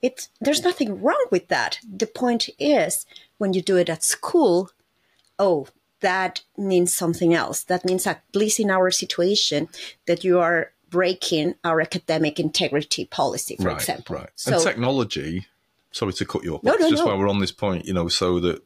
it 0.00 0.28
there's 0.40 0.64
nothing 0.68 0.90
wrong 1.04 1.24
with 1.30 1.46
that 1.48 1.72
the 2.02 2.06
point 2.22 2.44
is 2.58 2.92
when 3.38 3.52
you 3.54 3.62
do 3.62 3.76
it 3.82 3.88
at 3.88 4.02
school 4.02 4.70
oh 5.38 5.66
that 6.00 6.34
means 6.56 6.92
something 7.02 7.32
else 7.42 7.58
that 7.64 7.84
means 7.84 8.06
at 8.06 8.22
least 8.34 8.58
in 8.58 8.70
our 8.70 8.90
situation 8.90 9.68
that 10.06 10.24
you 10.24 10.40
are 10.40 10.72
breaking 10.88 11.54
our 11.64 11.80
academic 11.80 12.38
integrity 12.38 13.04
policy 13.04 13.56
for 13.56 13.68
right, 13.68 13.80
example 13.80 14.16
Right. 14.16 14.30
so 14.34 14.54
and 14.54 14.62
technology, 14.62 15.46
sorry 15.90 16.12
to 16.12 16.24
cut 16.26 16.44
you 16.44 16.54
off, 16.56 16.62
No, 16.62 16.74
no, 16.74 16.90
just 16.90 17.02
no. 17.02 17.06
while 17.06 17.18
we're 17.18 17.30
on 17.30 17.40
this 17.40 17.52
point, 17.64 17.86
you 17.86 17.94
know, 17.94 18.08
so 18.08 18.38
that 18.40 18.62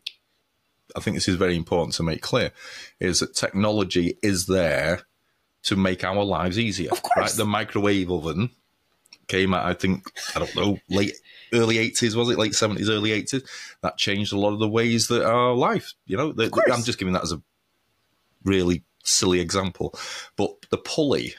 I 0.97 1.01
think 1.01 1.17
this 1.17 1.29
is 1.29 1.37
very 1.37 1.57
important 1.57 1.95
to 1.97 2.03
make 2.03 2.23
clear 2.23 2.51
is 2.99 3.21
that 3.21 3.35
technology 3.35 4.19
is 4.23 4.47
there 4.47 5.03
to 5.67 5.77
make 5.77 6.05
our 6.05 6.25
lives 6.25 6.59
easier. 6.59 6.91
Of 6.91 7.03
course. 7.03 7.17
Right? 7.17 7.31
The 7.33 7.45
microwave 7.45 8.11
oven 8.11 8.51
came 9.29 9.53
out, 9.53 9.67
I 9.67 9.75
think, 9.75 10.05
I 10.35 10.39
don't 10.39 10.57
know, 10.57 10.79
late 10.89 11.15
early 11.53 11.77
80s, 11.77 12.15
was 12.15 12.31
it? 12.31 12.39
Late 12.39 12.53
70s, 12.53 12.89
early 12.89 13.11
80s. 13.11 13.45
That 13.83 13.99
changed 13.99 14.33
a 14.33 14.39
lot 14.39 14.53
of 14.53 14.61
the 14.61 14.69
ways 14.69 15.09
that 15.09 15.25
our 15.25 15.53
life, 15.55 15.95
you 16.07 16.17
know, 16.17 16.33
the, 16.33 16.49
course. 16.49 16.71
I'm 16.73 16.85
just 16.85 16.99
giving 16.99 17.15
that 17.15 17.25
as 17.25 17.33
a 17.33 17.43
really 18.45 18.85
silly 19.03 19.41
example. 19.41 19.93
But 20.37 20.55
the 20.71 20.79
pulley, 20.79 21.35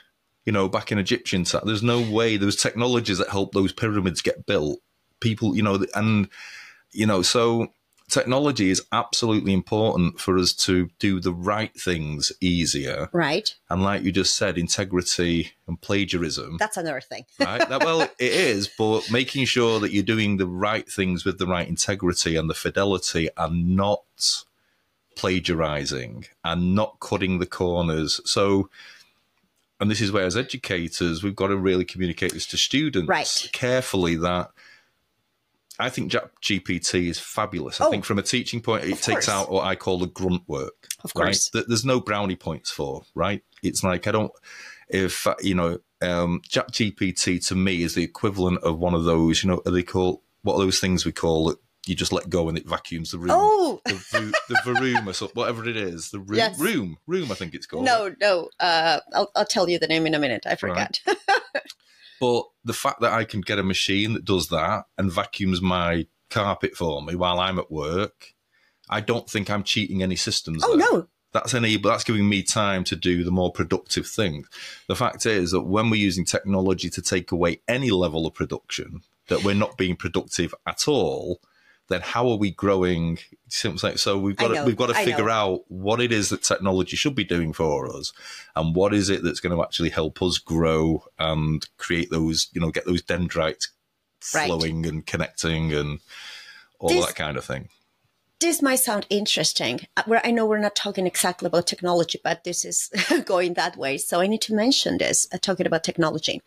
you 0.45 0.51
know, 0.51 0.67
back 0.67 0.91
in 0.91 0.99
Egyptian 0.99 1.45
time, 1.45 1.63
there's 1.65 1.83
no 1.83 2.01
way 2.01 2.35
there 2.35 2.45
was 2.45 2.57
technologies 2.57 3.19
that 3.19 3.29
helped 3.29 3.53
those 3.53 3.71
pyramids 3.71 4.21
get 4.21 4.45
built. 4.45 4.79
People, 5.21 5.55
you 5.55 5.63
know, 5.63 5.83
and 5.95 6.29
you 6.91 7.05
know, 7.05 7.21
so 7.21 7.67
technology 8.09 8.69
is 8.69 8.85
absolutely 8.91 9.53
important 9.53 10.19
for 10.19 10.37
us 10.37 10.53
to 10.53 10.89
do 10.97 11.19
the 11.19 11.33
right 11.33 11.73
things 11.79 12.31
easier. 12.39 13.09
right 13.11 13.53
And 13.69 13.83
like 13.83 14.03
you 14.03 14.11
just 14.11 14.35
said, 14.35 14.57
integrity 14.57 15.51
and 15.67 15.79
plagiarism. 15.81 16.57
that's 16.57 16.77
another 16.77 17.01
thing 17.01 17.25
right? 17.39 17.67
That, 17.67 17.83
well, 17.83 18.01
it 18.19 18.31
is, 18.31 18.67
but 18.67 19.11
making 19.11 19.45
sure 19.45 19.79
that 19.79 19.91
you're 19.91 20.03
doing 20.03 20.37
the 20.37 20.47
right 20.47 20.89
things 20.89 21.25
with 21.25 21.37
the 21.37 21.47
right 21.47 21.67
integrity 21.67 22.35
and 22.35 22.49
the 22.49 22.53
fidelity 22.53 23.29
and 23.37 23.75
not 23.75 24.03
plagiarizing 25.15 26.25
and 26.43 26.75
not 26.75 26.99
cutting 26.99 27.39
the 27.39 27.45
corners. 27.45 28.21
So, 28.25 28.69
and 29.79 29.91
this 29.91 30.01
is 30.01 30.11
where, 30.11 30.25
as 30.25 30.37
educators, 30.37 31.23
we've 31.23 31.35
got 31.35 31.47
to 31.47 31.57
really 31.57 31.85
communicate 31.85 32.33
this 32.33 32.45
to 32.47 32.57
students 32.57 33.09
Right. 33.09 33.49
carefully 33.51 34.15
that 34.15 34.51
I 35.79 35.89
think 35.89 36.11
GPT 36.11 37.07
is 37.09 37.19
fabulous. 37.19 37.79
I 37.81 37.85
Oh, 37.85 37.91
think 37.91 38.05
from 38.05 38.19
a 38.19 38.23
teaching 38.23 38.61
point, 38.61 38.85
it 38.85 39.01
takes 39.01 39.29
out 39.29 39.51
what 39.51 39.65
I 39.65 39.75
call 39.75 39.99
the 39.99 40.07
grunt 40.07 40.43
work. 40.47 40.87
Of 41.03 41.13
right? 41.15 41.25
course. 41.27 41.49
That 41.49 41.67
there's 41.67 41.85
no 41.85 41.99
brownie 41.99 42.35
points 42.35 42.71
for, 42.71 43.03
right? 43.15 43.43
It's 43.63 43.83
like 43.83 44.07
I 44.07 44.11
don't, 44.11 44.31
if 44.89 45.27
you 45.41 45.55
know, 45.55 45.79
um, 46.01 46.41
GPT 46.49 47.45
to 47.47 47.55
me 47.55 47.83
is 47.83 47.95
the 47.95 48.03
equivalent 48.03 48.63
of 48.63 48.79
one 48.79 48.93
of 48.93 49.03
those, 49.03 49.43
you 49.43 49.49
know, 49.49 49.61
are 49.65 49.71
they 49.71 49.83
call 49.83 50.23
what 50.43 50.55
are 50.55 50.59
those 50.59 50.79
things 50.79 51.05
we 51.05 51.11
call 51.11 51.49
it? 51.51 51.57
You 51.85 51.95
just 51.95 52.11
let 52.11 52.29
go 52.29 52.49
and 52.49 52.57
it 52.57 52.67
vacuums 52.67 53.11
the 53.11 53.17
room. 53.17 53.29
oh 53.31 53.81
The, 53.85 53.93
vo- 53.95 54.33
the 54.49 54.55
varoom 54.55 55.07
or 55.07 55.13
so, 55.13 55.27
whatever 55.35 55.67
it 55.67 55.77
is, 55.77 56.11
the 56.11 56.19
room, 56.19 56.37
Yes. 56.37 56.59
room, 56.59 56.97
room. 57.07 57.31
I 57.31 57.35
think 57.35 57.53
it's 57.55 57.65
called. 57.65 57.85
no 57.85 58.13
no 58.19 58.49
uh, 58.59 58.99
I'll, 59.13 59.31
I'll 59.35 59.45
tell 59.45 59.69
you 59.69 59.79
the 59.79 59.87
name 59.87 60.05
in 60.07 60.13
a 60.13 60.19
minute 60.19 60.45
i 60.45 60.55
forgot 60.55 60.99
But 62.19 62.45
the 62.63 62.73
fact 62.73 63.01
that 63.01 63.13
I 63.13 63.23
can 63.23 63.41
get 63.41 63.59
a 63.59 63.63
machine 63.63 64.13
that 64.13 64.25
does 64.25 64.49
that 64.49 64.85
and 64.97 65.11
vacuums 65.11 65.61
my 65.61 66.07
carpet 66.29 66.75
for 66.75 67.01
me 67.01 67.15
while 67.15 67.39
I'm 67.39 67.59
at 67.59 67.71
work, 67.71 68.33
I 68.89 69.01
don't 69.01 69.29
think 69.29 69.49
I'm 69.49 69.63
cheating 69.63 70.01
any 70.01 70.15
systems. 70.15 70.63
oh 70.65 70.77
there. 70.77 70.91
no 70.91 71.07
That's 71.33 71.53
enable. 71.53 71.89
That's 71.89 72.03
giving 72.03 72.27
me 72.27 72.43
time 72.43 72.83
to 72.85 72.95
do 72.95 73.23
the 73.23 73.31
more 73.31 73.51
productive 73.51 74.07
things. 74.07 74.47
The 74.87 74.95
fact 74.95 75.25
is 75.25 75.51
that 75.51 75.61
when 75.61 75.89
we're 75.89 76.01
using 76.01 76.25
technology 76.25 76.89
to 76.89 77.01
take 77.01 77.31
away 77.31 77.61
any 77.67 77.91
level 77.91 78.25
of 78.25 78.33
production, 78.33 79.01
that 79.27 79.43
we're 79.43 79.53
not 79.53 79.77
being 79.77 79.95
productive 79.95 80.53
at 80.65 80.87
all. 80.87 81.41
Then 81.89 82.01
how 82.01 82.27
are 82.29 82.35
we 82.37 82.51
growing? 82.51 83.17
So 83.47 84.17
we've 84.17 84.35
got 84.35 84.49
to, 84.49 84.63
we've 84.65 84.75
got 84.75 84.87
to 84.87 84.93
figure 84.93 85.29
out 85.29 85.61
what 85.69 86.01
it 86.01 86.11
is 86.11 86.29
that 86.29 86.43
technology 86.43 86.97
should 86.97 87.15
be 87.15 87.23
doing 87.23 87.53
for 87.53 87.89
us, 87.95 88.11
and 88.55 88.75
what 88.75 88.93
is 88.93 89.09
it 89.09 89.23
that's 89.23 89.39
going 89.39 89.55
to 89.55 89.63
actually 89.63 89.89
help 89.89 90.21
us 90.21 90.37
grow 90.37 91.05
and 91.17 91.67
create 91.77 92.09
those, 92.11 92.49
you 92.53 92.59
know, 92.61 92.71
get 92.71 92.85
those 92.85 93.01
dendrites 93.01 93.69
Right. 94.33 94.47
flowing 94.47 94.85
and 94.85 95.05
connecting 95.05 95.71
and 95.73 95.99
all 96.79 96.89
This- 96.89 97.05
that 97.05 97.15
kind 97.15 97.37
of 97.37 97.45
thing. 97.45 97.69
this 98.39 98.61
might 98.61 98.75
sound 98.79 99.05
interesting. 99.09 99.87
Uh, 99.95 100.03
Where 100.05 100.21
I 100.25 100.29
know 100.31 100.45
we're 100.45 100.59
not 100.59 100.75
talking 100.75 101.07
exactly 101.07 101.47
about 101.47 101.65
technology, 101.65 102.19
but 102.23 102.43
this 102.43 102.63
is 102.65 102.89
going 103.25 103.53
that 103.55 103.77
way. 103.77 103.97
So 103.97 104.19
I 104.19 104.27
need 104.27 104.41
to 104.41 104.53
mention 104.53 104.97
this, 104.99 105.27
uh, 105.31 105.37
talking 105.39 105.65
about 105.65 105.83
technology. 105.83 106.41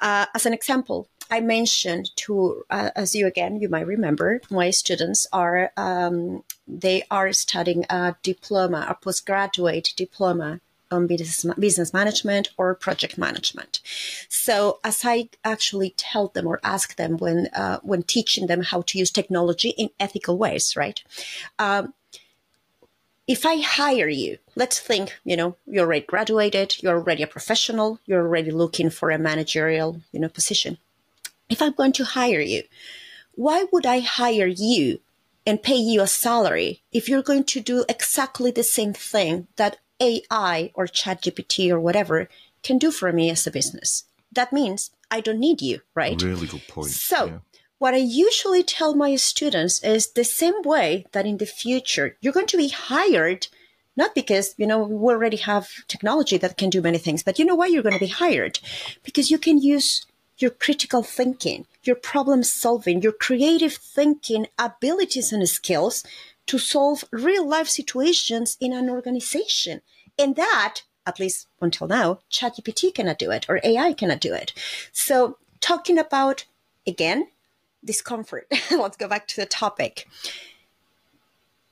Uh, 0.00 0.26
as 0.34 0.46
an 0.46 0.52
example, 0.54 1.08
I 1.34 1.40
mentioned 1.40 2.06
to, 2.22 2.64
uh, 2.70 2.90
as 2.94 3.16
you 3.16 3.26
again, 3.26 3.60
you 3.60 3.68
might 3.68 3.88
remember, 3.88 4.40
my 4.50 4.70
students 4.70 5.26
are, 5.32 5.72
um, 5.76 6.44
they 6.68 7.02
are 7.10 7.32
studying 7.32 7.84
a 7.90 8.14
diploma, 8.22 8.86
a 8.88 8.94
postgraduate 8.94 9.94
diploma 9.96 10.60
on 10.92 11.08
business, 11.08 11.44
business 11.58 11.92
management 11.92 12.50
or 12.56 12.76
project 12.76 13.18
management. 13.18 13.80
So 14.28 14.78
as 14.84 15.04
I 15.04 15.28
actually 15.42 15.90
tell 15.96 16.28
them 16.28 16.46
or 16.46 16.60
ask 16.62 16.94
them 16.94 17.16
when, 17.16 17.48
uh, 17.52 17.80
when 17.82 18.04
teaching 18.04 18.46
them 18.46 18.62
how 18.62 18.82
to 18.82 18.98
use 18.98 19.10
technology 19.10 19.70
in 19.70 19.90
ethical 19.98 20.38
ways, 20.38 20.76
right? 20.76 21.02
Um, 21.58 21.94
if 23.26 23.44
I 23.44 23.56
hire 23.60 24.08
you, 24.08 24.38
let's 24.54 24.78
think, 24.78 25.06
you 25.24 25.36
know, 25.36 25.56
you're 25.66 25.86
already 25.86 26.06
graduated, 26.06 26.80
you're 26.80 26.98
already 26.98 27.24
a 27.24 27.26
professional, 27.26 27.98
you're 28.06 28.22
already 28.22 28.52
looking 28.52 28.88
for 28.88 29.10
a 29.10 29.18
managerial, 29.18 30.00
you 30.12 30.20
know, 30.20 30.28
position. 30.28 30.78
If 31.54 31.62
I'm 31.62 31.72
going 31.80 31.92
to 31.92 32.04
hire 32.18 32.40
you, 32.40 32.62
why 33.44 33.66
would 33.70 33.86
I 33.86 34.00
hire 34.00 34.46
you 34.46 35.00
and 35.46 35.62
pay 35.62 35.76
you 35.76 36.00
a 36.02 36.06
salary 36.06 36.82
if 36.90 37.08
you're 37.08 37.30
going 37.30 37.44
to 37.44 37.60
do 37.60 37.84
exactly 37.88 38.50
the 38.50 38.64
same 38.64 38.92
thing 38.92 39.46
that 39.54 39.78
AI 40.00 40.72
or 40.74 40.86
ChatGPT 40.86 41.70
or 41.70 41.78
whatever 41.78 42.28
can 42.64 42.76
do 42.78 42.90
for 42.90 43.12
me 43.12 43.30
as 43.30 43.46
a 43.46 43.52
business? 43.52 44.04
That 44.32 44.52
means 44.52 44.90
I 45.12 45.20
don't 45.20 45.38
need 45.38 45.62
you, 45.62 45.76
right? 45.94 46.20
Really 46.20 46.48
good 46.48 46.66
point. 46.66 46.90
So 46.90 47.26
yeah 47.26 47.38
what 47.84 47.94
I 47.94 47.98
usually 47.98 48.62
tell 48.62 48.94
my 48.94 49.14
students 49.16 49.82
is 49.82 50.12
the 50.12 50.24
same 50.24 50.62
way 50.62 51.04
that 51.12 51.26
in 51.26 51.36
the 51.36 51.52
future 51.62 52.16
you're 52.20 52.32
going 52.32 52.46
to 52.46 52.56
be 52.56 52.68
hired, 52.68 53.48
not 53.94 54.14
because, 54.14 54.54
you 54.56 54.66
know, 54.66 54.82
we 54.82 55.12
already 55.12 55.36
have 55.36 55.68
technology 55.86 56.38
that 56.38 56.56
can 56.56 56.70
do 56.70 56.80
many 56.80 56.98
things, 56.98 57.22
but 57.22 57.38
you 57.38 57.44
know 57.44 57.54
why 57.54 57.66
you're 57.66 57.82
going 57.82 58.00
to 58.00 58.08
be 58.08 58.18
hired? 58.24 58.58
Because 59.02 59.30
you 59.30 59.38
can 59.38 59.58
use 59.58 60.06
your 60.38 60.50
critical 60.50 61.02
thinking, 61.02 61.66
your 61.82 61.96
problem 61.96 62.42
solving, 62.42 63.02
your 63.02 63.12
creative 63.12 63.74
thinking 63.74 64.46
abilities 64.58 65.32
and 65.32 65.48
skills 65.48 66.04
to 66.46 66.58
solve 66.58 67.04
real 67.10 67.46
life 67.46 67.68
situations 67.68 68.56
in 68.60 68.72
an 68.72 68.90
organization. 68.90 69.80
And 70.18 70.36
that, 70.36 70.82
at 71.06 71.20
least 71.20 71.48
until 71.60 71.86
now, 71.86 72.20
ChatGPT 72.30 72.94
cannot 72.94 73.18
do 73.18 73.30
it 73.30 73.46
or 73.48 73.60
AI 73.62 73.92
cannot 73.92 74.20
do 74.20 74.34
it. 74.34 74.52
So 74.92 75.38
talking 75.60 75.98
about, 75.98 76.44
again, 76.86 77.28
discomfort. 77.84 78.46
Let's 78.70 78.96
go 78.96 79.08
back 79.08 79.26
to 79.28 79.36
the 79.36 79.46
topic. 79.46 80.08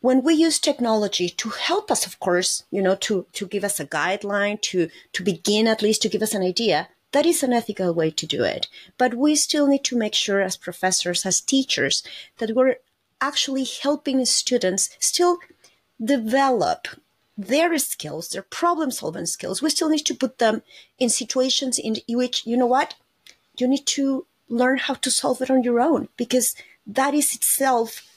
When 0.00 0.22
we 0.22 0.34
use 0.34 0.58
technology 0.58 1.28
to 1.28 1.50
help 1.50 1.90
us, 1.90 2.06
of 2.06 2.18
course, 2.18 2.64
you 2.70 2.82
know, 2.82 2.96
to, 2.96 3.26
to 3.34 3.46
give 3.46 3.62
us 3.62 3.78
a 3.78 3.86
guideline, 3.86 4.60
to, 4.62 4.88
to 5.12 5.22
begin 5.22 5.68
at 5.68 5.82
least 5.82 6.02
to 6.02 6.08
give 6.08 6.22
us 6.22 6.34
an 6.34 6.42
idea, 6.42 6.88
that 7.12 7.26
is 7.26 7.42
an 7.42 7.52
ethical 7.52 7.92
way 7.94 8.10
to 8.10 8.26
do 8.26 8.42
it. 8.42 8.68
But 8.98 9.14
we 9.14 9.36
still 9.36 9.66
need 9.66 9.84
to 9.84 9.96
make 9.96 10.14
sure 10.14 10.40
as 10.40 10.56
professors, 10.56 11.24
as 11.24 11.40
teachers, 11.40 12.02
that 12.38 12.54
we're 12.54 12.76
actually 13.20 13.64
helping 13.64 14.24
students 14.24 14.90
still 14.98 15.38
develop 16.02 16.88
their 17.36 17.78
skills, 17.78 18.30
their 18.30 18.42
problem 18.42 18.90
solving 18.90 19.26
skills. 19.26 19.62
We 19.62 19.70
still 19.70 19.88
need 19.88 20.06
to 20.06 20.14
put 20.14 20.38
them 20.38 20.62
in 20.98 21.08
situations 21.08 21.78
in 21.78 21.96
which, 22.08 22.46
you 22.46 22.56
know 22.56 22.66
what, 22.66 22.94
you 23.58 23.68
need 23.68 23.86
to 23.86 24.26
learn 24.48 24.78
how 24.78 24.94
to 24.94 25.10
solve 25.10 25.40
it 25.40 25.50
on 25.50 25.62
your 25.62 25.80
own 25.80 26.08
because 26.16 26.54
that 26.86 27.14
is 27.14 27.34
itself 27.34 28.08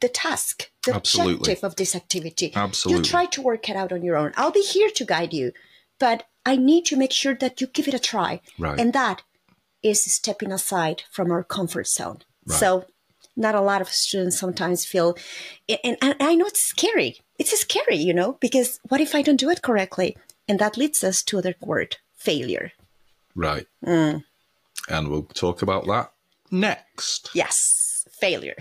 the 0.00 0.08
task, 0.08 0.70
the 0.84 0.94
Absolutely. 0.94 1.34
objective 1.34 1.64
of 1.64 1.76
this 1.76 1.94
activity. 1.94 2.52
Absolutely. 2.54 3.04
You 3.04 3.10
try 3.10 3.26
to 3.26 3.42
work 3.42 3.68
it 3.68 3.76
out 3.76 3.92
on 3.92 4.02
your 4.02 4.16
own. 4.16 4.32
I'll 4.36 4.50
be 4.50 4.60
here 4.60 4.90
to 4.90 5.04
guide 5.04 5.32
you, 5.32 5.52
but 6.00 6.24
I 6.44 6.56
need 6.56 6.84
to 6.86 6.96
make 6.96 7.12
sure 7.12 7.34
that 7.36 7.60
you 7.60 7.68
give 7.68 7.86
it 7.86 7.94
a 7.94 8.00
try. 8.00 8.40
Right. 8.58 8.80
And 8.80 8.92
that 8.92 9.22
is 9.82 10.02
stepping 10.12 10.50
aside 10.50 11.04
from 11.12 11.30
our 11.30 11.44
comfort 11.44 11.86
zone. 11.86 12.18
Right. 12.46 12.58
So, 12.58 12.86
not 13.36 13.54
a 13.54 13.60
lot 13.60 13.80
of 13.80 13.88
students 13.88 14.38
sometimes 14.38 14.84
feel, 14.84 15.16
and, 15.84 15.96
and 16.02 16.16
I 16.20 16.34
know 16.34 16.46
it's 16.46 16.62
scary. 16.62 17.20
It's 17.38 17.58
scary, 17.58 17.96
you 17.96 18.12
know, 18.12 18.36
because 18.40 18.80
what 18.88 19.00
if 19.00 19.14
I 19.14 19.22
don't 19.22 19.38
do 19.38 19.50
it 19.50 19.62
correctly? 19.62 20.16
And 20.48 20.58
that 20.58 20.76
leads 20.76 21.04
us 21.04 21.22
to 21.22 21.40
the 21.40 21.54
word 21.60 21.98
failure. 22.16 22.72
Right. 23.36 23.66
Mm 23.86 24.24
and 24.90 25.08
we'll 25.08 25.22
talk 25.22 25.62
about 25.62 25.86
that 25.86 26.12
next. 26.50 27.30
Yes, 27.34 28.06
failure. 28.10 28.56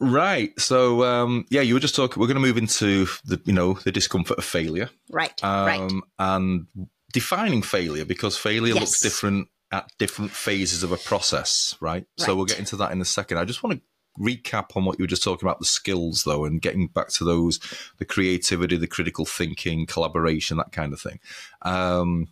Right. 0.00 0.58
So 0.58 1.04
um, 1.04 1.44
yeah, 1.50 1.60
you 1.60 1.74
were 1.74 1.80
just 1.80 1.94
talking. 1.94 2.20
We're 2.20 2.26
going 2.26 2.36
to 2.36 2.40
move 2.40 2.56
into 2.56 3.06
the 3.24 3.40
you 3.44 3.52
know 3.52 3.74
the 3.74 3.92
discomfort 3.92 4.38
of 4.38 4.44
failure. 4.44 4.88
Right. 5.10 5.42
Um, 5.44 5.66
right. 5.66 6.00
And 6.18 6.66
defining 7.12 7.62
failure 7.62 8.04
because 8.04 8.36
failure 8.36 8.74
yes. 8.74 8.80
looks 8.80 9.00
different 9.00 9.48
at 9.70 9.90
different 9.98 10.30
phases 10.30 10.82
of 10.82 10.90
a 10.90 10.96
process. 10.96 11.76
Right? 11.80 11.92
right. 11.92 12.06
So 12.16 12.34
we'll 12.34 12.46
get 12.46 12.58
into 12.58 12.76
that 12.76 12.92
in 12.92 13.00
a 13.00 13.04
second. 13.04 13.38
I 13.38 13.44
just 13.44 13.62
want 13.62 13.76
to 13.76 13.82
recap 14.18 14.76
on 14.76 14.84
what 14.84 14.98
you 14.98 15.02
were 15.02 15.08
just 15.08 15.22
talking 15.22 15.46
about 15.46 15.60
the 15.60 15.66
skills 15.66 16.24
though 16.24 16.44
and 16.44 16.60
getting 16.60 16.88
back 16.88 17.08
to 17.08 17.24
those 17.24 17.60
the 17.98 18.04
creativity 18.04 18.76
the 18.76 18.86
critical 18.86 19.24
thinking 19.24 19.86
collaboration 19.86 20.56
that 20.56 20.72
kind 20.72 20.92
of 20.92 21.00
thing 21.00 21.20
um 21.62 22.26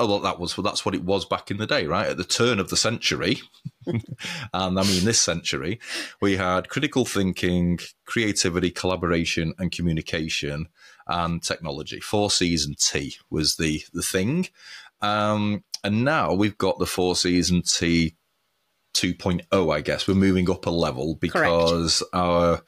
although 0.00 0.18
that 0.18 0.40
was 0.40 0.56
well, 0.56 0.64
that's 0.64 0.84
what 0.84 0.94
it 0.94 1.04
was 1.04 1.24
back 1.24 1.50
in 1.50 1.58
the 1.58 1.66
day 1.66 1.86
right 1.86 2.08
at 2.08 2.16
the 2.16 2.24
turn 2.24 2.58
of 2.58 2.70
the 2.70 2.76
century 2.76 3.40
and 3.86 4.02
i 4.52 4.82
mean 4.82 5.04
this 5.04 5.20
century 5.20 5.78
we 6.20 6.36
had 6.36 6.68
critical 6.68 7.04
thinking 7.04 7.78
creativity 8.06 8.70
collaboration 8.70 9.54
and 9.58 9.70
communication 9.70 10.66
and 11.06 11.42
technology 11.42 12.00
four 12.00 12.30
c's 12.30 12.64
and 12.64 12.78
t 12.78 13.16
was 13.30 13.56
the 13.56 13.82
the 13.92 14.02
thing 14.02 14.48
um 15.02 15.62
and 15.84 16.04
now 16.04 16.32
we've 16.32 16.58
got 16.58 16.78
the 16.78 16.86
four 16.86 17.14
c's 17.14 17.50
and 17.50 17.64
t 17.68 18.16
2.0, 18.92 19.72
I 19.72 19.80
guess. 19.82 20.08
We're 20.08 20.14
moving 20.14 20.50
up 20.50 20.66
a 20.66 20.70
level 20.70 21.14
because 21.14 22.00
Correct. 22.00 22.14
our 22.14 22.62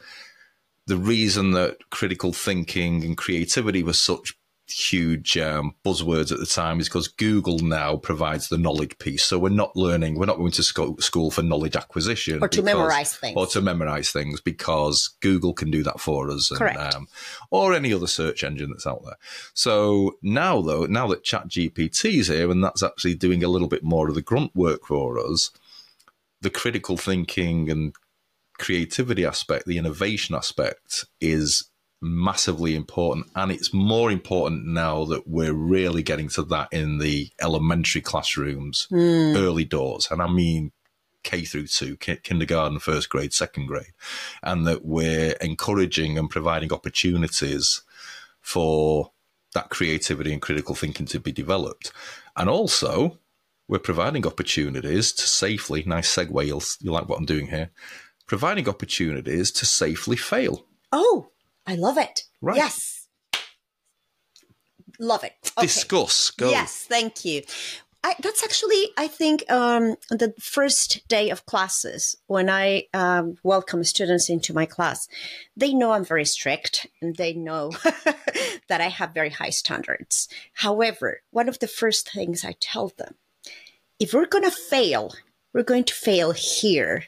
the 0.86 0.96
reason 0.96 1.52
that 1.52 1.78
critical 1.90 2.32
thinking 2.32 3.04
and 3.04 3.16
creativity 3.16 3.82
was 3.82 4.00
such 4.00 4.36
huge 4.72 5.36
um, 5.38 5.74
buzzwords 5.84 6.32
at 6.32 6.38
the 6.38 6.46
time 6.46 6.80
is 6.80 6.88
because 6.88 7.08
Google 7.08 7.58
now 7.58 7.96
provides 7.96 8.48
the 8.48 8.58
knowledge 8.58 8.98
piece. 8.98 9.24
So 9.24 9.38
we're 9.38 9.50
not 9.50 9.76
learning, 9.76 10.16
we're 10.16 10.26
not 10.26 10.38
going 10.38 10.52
to 10.52 10.62
school 10.62 11.30
for 11.30 11.42
knowledge 11.42 11.76
acquisition 11.76 12.42
or 12.42 12.48
to 12.48 12.62
because, 12.62 12.64
memorize 12.64 13.16
things, 13.16 13.36
or 13.36 13.46
to 13.48 13.60
memorize 13.60 14.10
things 14.10 14.40
because 14.40 15.10
Google 15.20 15.52
can 15.52 15.70
do 15.70 15.82
that 15.82 16.00
for 16.00 16.30
us, 16.30 16.50
and, 16.50 16.58
Correct. 16.58 16.94
Um, 16.94 17.08
or 17.50 17.74
any 17.74 17.92
other 17.92 18.06
search 18.06 18.44
engine 18.44 18.70
that's 18.70 18.86
out 18.86 19.04
there. 19.04 19.16
So 19.54 20.16
now, 20.22 20.60
though, 20.60 20.86
now 20.86 21.06
that 21.08 21.24
ChatGPT 21.24 22.18
is 22.18 22.28
here 22.28 22.50
and 22.50 22.62
that's 22.62 22.82
actually 22.82 23.14
doing 23.14 23.44
a 23.44 23.48
little 23.48 23.68
bit 23.68 23.82
more 23.82 24.08
of 24.08 24.14
the 24.14 24.22
grunt 24.22 24.54
work 24.54 24.86
for 24.86 25.18
us, 25.18 25.50
the 26.40 26.50
critical 26.50 26.96
thinking 26.96 27.70
and 27.70 27.94
creativity 28.58 29.24
aspect, 29.24 29.66
the 29.66 29.78
innovation 29.78 30.34
aspect 30.34 31.04
is 31.20 31.68
massively 32.02 32.74
important. 32.74 33.26
And 33.34 33.50
it's 33.52 33.72
more 33.72 34.10
important 34.10 34.66
now 34.66 35.04
that 35.06 35.26
we're 35.26 35.54
really 35.54 36.02
getting 36.02 36.28
to 36.30 36.42
that 36.44 36.68
in 36.72 36.98
the 36.98 37.30
elementary 37.40 38.00
classrooms, 38.00 38.88
mm. 38.90 39.36
early 39.36 39.64
doors. 39.64 40.08
And 40.10 40.20
I 40.20 40.28
mean, 40.28 40.72
K 41.22 41.44
through 41.44 41.68
two, 41.68 41.96
kindergarten, 41.96 42.80
first 42.80 43.08
grade, 43.08 43.32
second 43.32 43.66
grade, 43.66 43.92
and 44.42 44.66
that 44.66 44.84
we're 44.84 45.32
encouraging 45.40 46.18
and 46.18 46.28
providing 46.28 46.72
opportunities 46.72 47.82
for 48.40 49.12
that 49.54 49.70
creativity 49.70 50.32
and 50.32 50.42
critical 50.42 50.74
thinking 50.74 51.06
to 51.06 51.20
be 51.20 51.30
developed. 51.30 51.92
And 52.36 52.50
also, 52.50 53.18
we're 53.68 53.78
providing 53.78 54.26
opportunities 54.26 55.12
to 55.12 55.22
safely, 55.22 55.84
nice 55.86 56.12
segue, 56.12 56.46
you'll, 56.46 56.62
you 56.80 56.90
like 56.90 57.08
what 57.08 57.18
I'm 57.18 57.26
doing 57.26 57.48
here, 57.48 57.70
providing 58.26 58.68
opportunities 58.68 59.52
to 59.52 59.66
safely 59.66 60.16
fail. 60.16 60.66
Oh, 60.90 61.28
I 61.66 61.74
love 61.76 61.98
it. 61.98 62.24
Right. 62.40 62.56
Yes. 62.56 63.08
Love 64.98 65.24
it. 65.24 65.52
Okay. 65.56 65.66
Discuss. 65.66 66.30
Go. 66.30 66.50
Yes, 66.50 66.84
thank 66.88 67.24
you. 67.24 67.42
I, 68.04 68.16
that's 68.20 68.42
actually, 68.42 68.90
I 68.96 69.06
think, 69.06 69.48
um, 69.50 69.94
the 70.10 70.34
first 70.40 71.06
day 71.06 71.30
of 71.30 71.46
classes 71.46 72.16
when 72.26 72.50
I 72.50 72.86
um, 72.92 73.36
welcome 73.44 73.84
students 73.84 74.28
into 74.28 74.52
my 74.52 74.66
class. 74.66 75.06
They 75.56 75.72
know 75.72 75.92
I'm 75.92 76.04
very 76.04 76.24
strict 76.24 76.88
and 77.00 77.14
they 77.14 77.32
know 77.32 77.70
that 78.68 78.80
I 78.80 78.88
have 78.88 79.14
very 79.14 79.30
high 79.30 79.50
standards. 79.50 80.28
However, 80.54 81.20
one 81.30 81.48
of 81.48 81.60
the 81.60 81.68
first 81.68 82.10
things 82.10 82.44
I 82.44 82.56
tell 82.60 82.88
them 82.88 83.14
if 84.00 84.12
we're 84.12 84.26
going 84.26 84.44
to 84.44 84.50
fail, 84.50 85.14
we're 85.54 85.62
going 85.62 85.84
to 85.84 85.94
fail 85.94 86.32
here 86.32 87.04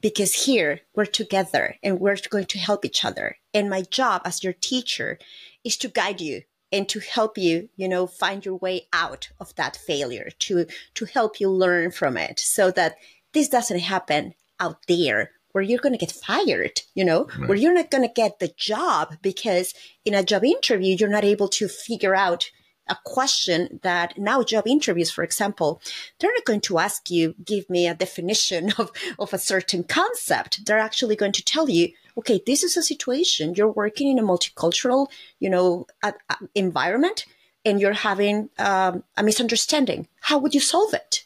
because 0.00 0.44
here 0.46 0.80
we're 0.94 1.04
together 1.06 1.76
and 1.82 1.98
we're 2.00 2.16
going 2.30 2.46
to 2.46 2.58
help 2.58 2.84
each 2.84 3.04
other. 3.04 3.36
And 3.52 3.68
my 3.68 3.82
job 3.82 4.22
as 4.24 4.44
your 4.44 4.52
teacher 4.52 5.18
is 5.64 5.76
to 5.78 5.88
guide 5.88 6.20
you 6.20 6.42
and 6.70 6.88
to 6.90 7.00
help 7.00 7.38
you, 7.38 7.68
you 7.76 7.88
know, 7.88 8.06
find 8.06 8.44
your 8.44 8.56
way 8.56 8.88
out 8.92 9.28
of 9.40 9.54
that 9.56 9.76
failure, 9.76 10.30
to 10.40 10.66
to 10.94 11.04
help 11.06 11.40
you 11.40 11.50
learn 11.50 11.90
from 11.90 12.16
it 12.16 12.38
so 12.38 12.70
that 12.72 12.96
this 13.32 13.48
doesn't 13.48 13.80
happen 13.80 14.34
out 14.60 14.78
there 14.86 15.30
where 15.52 15.64
you're 15.64 15.78
going 15.80 15.94
to 15.94 15.98
get 15.98 16.12
fired, 16.12 16.82
you 16.94 17.04
know, 17.04 17.26
Right. 17.38 17.48
where 17.48 17.56
you're 17.58 17.74
not 17.74 17.90
going 17.90 18.06
to 18.06 18.12
get 18.12 18.38
the 18.38 18.52
job 18.56 19.16
because 19.22 19.72
in 20.04 20.14
a 20.14 20.22
job 20.22 20.44
interview, 20.44 20.94
you're 20.98 21.08
not 21.08 21.24
able 21.24 21.48
to 21.48 21.68
figure 21.68 22.14
out 22.14 22.50
a 22.88 22.96
question 23.04 23.80
that 23.82 24.18
now 24.18 24.42
job 24.42 24.66
interviews, 24.66 25.10
for 25.10 25.24
example, 25.24 25.80
they're 26.18 26.32
not 26.32 26.44
going 26.44 26.60
to 26.62 26.78
ask 26.78 27.10
you, 27.10 27.34
give 27.44 27.68
me 27.68 27.86
a 27.86 27.94
definition 27.94 28.72
of, 28.78 28.90
of 29.18 29.32
a 29.32 29.38
certain 29.38 29.84
concept. 29.84 30.64
They're 30.66 30.78
actually 30.78 31.16
going 31.16 31.32
to 31.32 31.44
tell 31.44 31.68
you, 31.68 31.92
okay, 32.16 32.40
this 32.46 32.62
is 32.62 32.76
a 32.76 32.82
situation. 32.82 33.54
You're 33.54 33.70
working 33.70 34.08
in 34.08 34.18
a 34.18 34.22
multicultural, 34.22 35.08
you 35.38 35.50
know, 35.50 35.86
a, 36.02 36.14
a 36.30 36.36
environment 36.54 37.26
and 37.64 37.80
you're 37.80 37.92
having 37.92 38.50
um, 38.58 39.04
a 39.16 39.22
misunderstanding. 39.22 40.08
How 40.20 40.38
would 40.38 40.54
you 40.54 40.60
solve 40.60 40.94
it? 40.94 41.24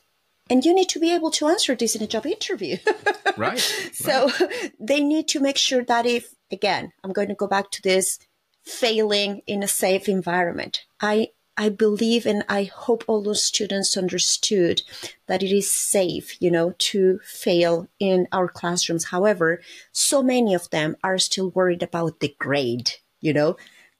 And 0.50 0.64
you 0.64 0.74
need 0.74 0.88
to 0.90 0.98
be 0.98 1.14
able 1.14 1.30
to 1.32 1.46
answer 1.46 1.74
this 1.74 1.94
in 1.94 2.02
a 2.02 2.06
job 2.06 2.26
interview. 2.26 2.76
Right. 3.38 3.58
So 3.94 4.30
they 4.78 5.00
need 5.00 5.26
to 5.28 5.40
make 5.40 5.56
sure 5.56 5.82
that 5.84 6.04
if, 6.04 6.34
again, 6.50 6.92
I'm 7.02 7.12
going 7.12 7.28
to 7.28 7.34
go 7.34 7.46
back 7.46 7.70
to 7.70 7.82
this 7.82 8.18
failing 8.62 9.40
in 9.46 9.62
a 9.62 9.68
safe 9.68 10.06
environment. 10.06 10.84
I 11.00 11.28
I 11.56 11.68
believe 11.68 12.26
and 12.26 12.44
I 12.48 12.64
hope 12.64 13.04
all 13.06 13.22
those 13.22 13.44
students 13.44 13.96
understood 13.96 14.82
that 15.26 15.42
it 15.42 15.54
is 15.54 15.72
safe, 15.72 16.40
you 16.40 16.50
know, 16.50 16.74
to 16.78 17.20
fail 17.24 17.88
in 17.98 18.26
our 18.32 18.48
classrooms. 18.48 19.04
However, 19.04 19.60
so 19.92 20.22
many 20.22 20.54
of 20.54 20.70
them 20.70 20.96
are 21.04 21.18
still 21.18 21.50
worried 21.50 21.82
about 21.82 22.20
the 22.20 22.34
grade, 22.38 22.92
you 23.20 23.32
know, 23.32 23.56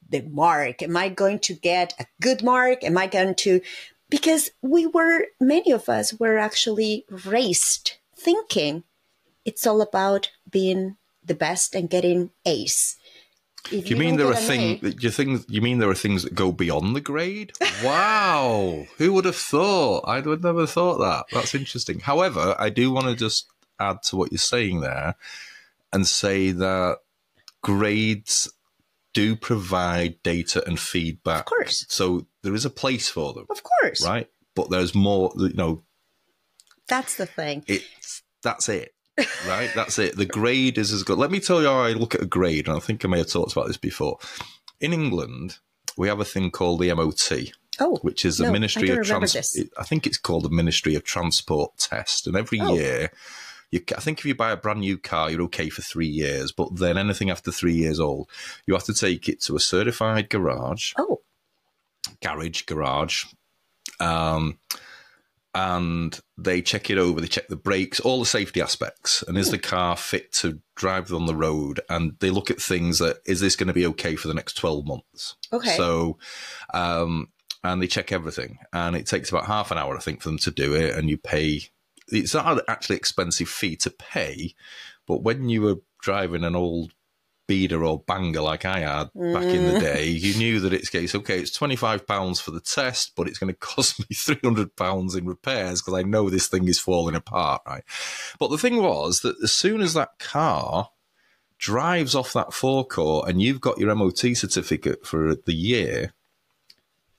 the 0.09 0.21
mark. 0.21 0.81
Am 0.81 0.97
I 0.97 1.09
going 1.09 1.39
to 1.39 1.53
get 1.53 1.93
a 1.99 2.05
good 2.21 2.43
mark? 2.43 2.83
Am 2.83 2.97
I 2.97 3.07
going 3.07 3.35
to 3.35 3.61
because 4.09 4.51
we 4.61 4.85
were 4.85 5.25
many 5.39 5.71
of 5.71 5.89
us 5.89 6.13
were 6.13 6.37
actually 6.37 7.05
raised 7.25 7.93
thinking 8.15 8.83
it's 9.45 9.65
all 9.65 9.81
about 9.81 10.29
being 10.49 10.97
the 11.25 11.35
best 11.35 11.75
and 11.75 11.89
getting 11.89 12.31
ace. 12.45 12.97
Do 13.69 13.77
you 13.79 13.95
mean 13.95 14.17
there 14.17 14.27
are 14.27 14.35
things? 14.35 14.83
A- 14.83 14.95
You 15.01 15.09
think 15.09 15.45
you 15.49 15.61
mean 15.61 15.79
there 15.79 15.89
are 15.89 15.95
things 15.95 16.23
that 16.23 16.35
go 16.35 16.51
beyond 16.51 16.95
the 16.95 17.01
grade? 17.01 17.53
Wow, 17.83 18.85
who 18.97 19.13
would 19.13 19.25
have 19.25 19.35
thought? 19.37 20.03
I 20.07 20.19
would 20.19 20.43
never 20.43 20.67
thought 20.67 20.97
that. 20.99 21.25
That's 21.31 21.55
interesting. 21.55 21.99
However, 22.01 22.55
I 22.59 22.69
do 22.69 22.91
want 22.91 23.07
to 23.07 23.15
just 23.15 23.47
add 23.79 24.03
to 24.03 24.17
what 24.17 24.31
you're 24.31 24.37
saying 24.39 24.81
there, 24.81 25.15
and 25.93 26.05
say 26.05 26.51
that 26.51 26.97
grades 27.61 28.51
do 29.13 29.35
provide 29.35 30.21
data 30.23 30.63
and 30.67 30.79
feedback. 30.79 31.41
Of 31.41 31.45
course. 31.45 31.85
So 31.87 32.25
there 32.41 32.55
is 32.55 32.65
a 32.65 32.69
place 32.69 33.09
for 33.09 33.33
them, 33.33 33.45
Of 33.49 33.61
course. 33.63 34.05
right? 34.05 34.29
But 34.55 34.69
there's 34.71 34.93
more. 34.93 35.31
You 35.37 35.53
know, 35.53 35.83
That's 36.87 37.15
the 37.15 37.25
thing. 37.25 37.63
it's 37.67 38.23
that's 38.41 38.67
it 38.67 38.92
right 39.47 39.69
that's 39.75 39.99
it. 39.99 40.15
The 40.17 40.25
grade 40.25 40.77
is 40.77 40.91
as 40.91 41.03
good. 41.03 41.17
Let 41.19 41.31
me 41.31 41.39
tell 41.39 41.61
you 41.61 41.67
how 41.67 41.79
i 41.81 41.91
look 41.91 42.15
at 42.15 42.21
a 42.21 42.25
grade 42.25 42.67
and 42.67 42.75
i 42.77 42.79
think 42.79 43.05
i 43.05 43.07
may 43.07 43.19
have 43.19 43.27
talked 43.29 43.51
about 43.51 43.67
this 43.67 43.77
before. 43.77 44.17
In 44.79 44.91
england 44.93 45.57
we 45.97 46.07
have 46.07 46.19
a 46.19 46.25
thing 46.25 46.49
called 46.51 46.79
the 46.81 46.91
mot 46.93 47.31
Oh, 47.79 47.97
which 48.03 48.23
is 48.25 48.37
the 48.37 48.45
No, 48.45 48.51
ministry 48.51 48.89
of 48.89 48.97
remember 48.97 49.27
Trans- 49.27 49.33
this. 49.53 49.63
i 49.77 49.83
think 49.83 50.05
it's 50.07 50.17
called 50.17 50.43
the 50.43 50.49
ministry 50.49 50.95
of 50.95 51.03
transport 51.03 51.77
test 51.77 52.27
and 52.27 52.35
every 52.35 52.59
Oh. 52.61 52.73
year 52.75 53.11
you, 53.71 53.81
I 53.97 54.01
think 54.01 54.19
if 54.19 54.25
you 54.25 54.35
buy 54.35 54.51
a 54.51 54.57
brand 54.57 54.81
new 54.81 54.99
car, 54.99 55.31
you're 55.31 55.41
okay 55.43 55.67
for 55.69 55.81
three 55.81 56.05
years, 56.05 56.51
but 56.51 56.75
then 56.77 56.95
anything 56.95 57.31
after 57.31 57.51
three 57.51 57.73
years 57.73 57.99
old, 57.99 58.29
you 58.67 58.75
have 58.75 58.83
to 58.83 58.93
take 58.93 59.27
it 59.27 59.41
to 59.41 59.55
a 59.55 59.59
certified 59.59 60.29
garage, 60.29 60.93
oh, 60.99 61.21
garage, 62.21 62.61
garage, 62.63 63.25
um, 63.99 64.59
and 65.55 66.19
they 66.37 66.61
check 66.61 66.89
it 66.89 66.97
over. 66.97 67.21
They 67.21 67.27
check 67.27 67.47
the 67.47 67.55
brakes, 67.55 67.99
all 67.99 68.19
the 68.19 68.25
safety 68.25 68.61
aspects, 68.61 69.23
and 69.27 69.37
is 69.37 69.51
the 69.51 69.59
car 69.59 69.95
fit 69.95 70.31
to 70.33 70.59
drive 70.75 71.13
on 71.13 71.25
the 71.25 71.35
road? 71.35 71.79
And 71.89 72.17
they 72.19 72.29
look 72.29 72.49
at 72.49 72.61
things 72.61 72.99
that 72.99 73.17
is 73.25 73.39
this 73.39 73.55
going 73.55 73.67
to 73.67 73.73
be 73.73 73.85
okay 73.87 74.15
for 74.15 74.27
the 74.27 74.33
next 74.33 74.55
twelve 74.55 74.85
months? 74.85 75.35
okay. 75.51 75.75
So, 75.77 76.17
um, 76.73 77.29
and 77.63 77.81
they 77.81 77.87
check 77.87 78.11
everything, 78.11 78.59
and 78.71 78.95
it 78.95 79.05
takes 79.05 79.29
about 79.29 79.45
half 79.45 79.71
an 79.71 79.77
hour, 79.77 79.95
I 79.95 80.01
think, 80.01 80.21
for 80.21 80.29
them 80.29 80.39
to 80.39 80.51
do 80.51 80.73
it, 80.73 80.95
and 80.95 81.09
you 81.09 81.17
pay. 81.17 81.61
It's 82.09 82.33
not 82.33 82.51
an 82.51 82.61
actually 82.67 82.97
expensive 82.97 83.47
fee 83.47 83.77
to 83.77 83.89
pay, 83.89 84.55
but 85.07 85.23
when 85.23 85.49
you 85.49 85.61
were 85.61 85.77
driving 86.01 86.43
an 86.43 86.55
old 86.55 86.93
beater 87.53 87.85
or 87.85 87.99
banger 87.99 88.41
like 88.41 88.65
I 88.65 88.79
had 88.79 89.13
back 89.13 89.43
in 89.43 89.67
the 89.67 89.77
mm. 89.77 89.79
day, 89.79 90.07
you 90.07 90.33
knew 90.39 90.59
that 90.61 90.73
it's 90.73 90.89
case 90.89 91.13
okay. 91.13 91.37
It's 91.37 91.51
twenty 91.51 91.75
five 91.75 92.07
pounds 92.07 92.39
for 92.39 92.49
the 92.49 92.59
test, 92.59 93.11
but 93.15 93.27
it's 93.27 93.37
going 93.37 93.53
to 93.53 93.59
cost 93.59 93.99
me 93.99 94.07
three 94.15 94.39
hundred 94.43 94.75
pounds 94.75 95.13
in 95.13 95.27
repairs 95.27 95.79
because 95.79 95.93
I 95.93 96.01
know 96.01 96.31
this 96.31 96.47
thing 96.47 96.67
is 96.67 96.79
falling 96.79 97.13
apart, 97.13 97.61
right? 97.67 97.83
But 98.39 98.49
the 98.49 98.57
thing 98.57 98.77
was 98.77 99.19
that 99.19 99.35
as 99.43 99.53
soon 99.53 99.81
as 99.81 99.93
that 99.93 100.17
car 100.17 100.89
drives 101.59 102.15
off 102.15 102.33
that 102.33 102.53
forecourt 102.53 103.29
and 103.29 103.39
you've 103.39 103.61
got 103.61 103.77
your 103.77 103.93
MOT 103.93 104.17
certificate 104.17 105.05
for 105.05 105.35
the 105.35 105.53
year, 105.53 106.13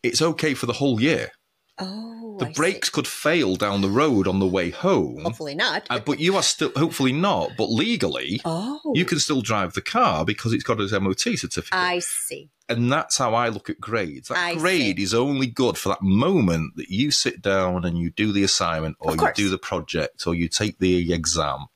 it's 0.03 0.21
okay 0.21 0.55
for 0.55 0.67
the 0.67 0.73
whole 0.73 1.01
year. 1.01 1.31
oh, 1.79 2.24
The 2.39 2.47
I 2.47 2.49
see. 2.49 2.55
brakes 2.55 2.91
could 2.91 3.07
fail 3.07 3.57
down 3.57 3.81
the 3.81 3.89
road 3.89 4.27
on 4.27 4.41
the 4.41 4.47
way 4.47 4.71
home, 4.71 5.23
Hopefully 5.25 5.55
not. 5.55 5.87
uh, 5.91 6.01
but 6.01 6.19
you 6.21 6.37
are 6.37 6.43
still, 6.43 6.73
hopefully 6.77 7.13
not, 7.13 7.53
but 7.57 7.71
legally, 7.71 8.41
oh, 8.45 8.81
you 8.95 9.05
can 9.05 9.19
still 9.19 9.41
drive 9.41 9.75
the 9.75 9.81
car 9.83 10.25
because 10.25 10.53
it's 10.53 10.65
got 10.65 10.81
its 10.81 10.93
MOT 10.93 11.21
certificate. 11.21 11.73
I 11.79 11.99
see. 12.01 12.51
and 12.69 12.91
that's 12.91 13.19
how 13.19 13.35
I 13.35 13.49
look 13.51 13.69
at 13.71 13.81
grades. 13.81 14.29
That 14.29 14.39
I 14.39 14.55
grade 14.55 14.97
see. 14.97 15.03
is 15.03 15.15
only 15.15 15.47
good 15.47 15.77
for 15.79 15.91
that 15.91 16.03
moment 16.03 16.77
that 16.77 16.89
you 16.89 17.11
sit 17.11 17.41
down 17.43 17.85
and 17.85 17.99
you 17.99 18.11
do 18.11 18.33
the 18.33 18.43
assignment 18.45 18.97
or 19.01 19.13
you 19.15 19.33
do 19.35 19.49
the 19.51 19.59
project 19.59 20.27
or 20.27 20.35
you 20.35 20.49
take 20.49 20.79
the 20.79 21.13
exam. 21.13 21.67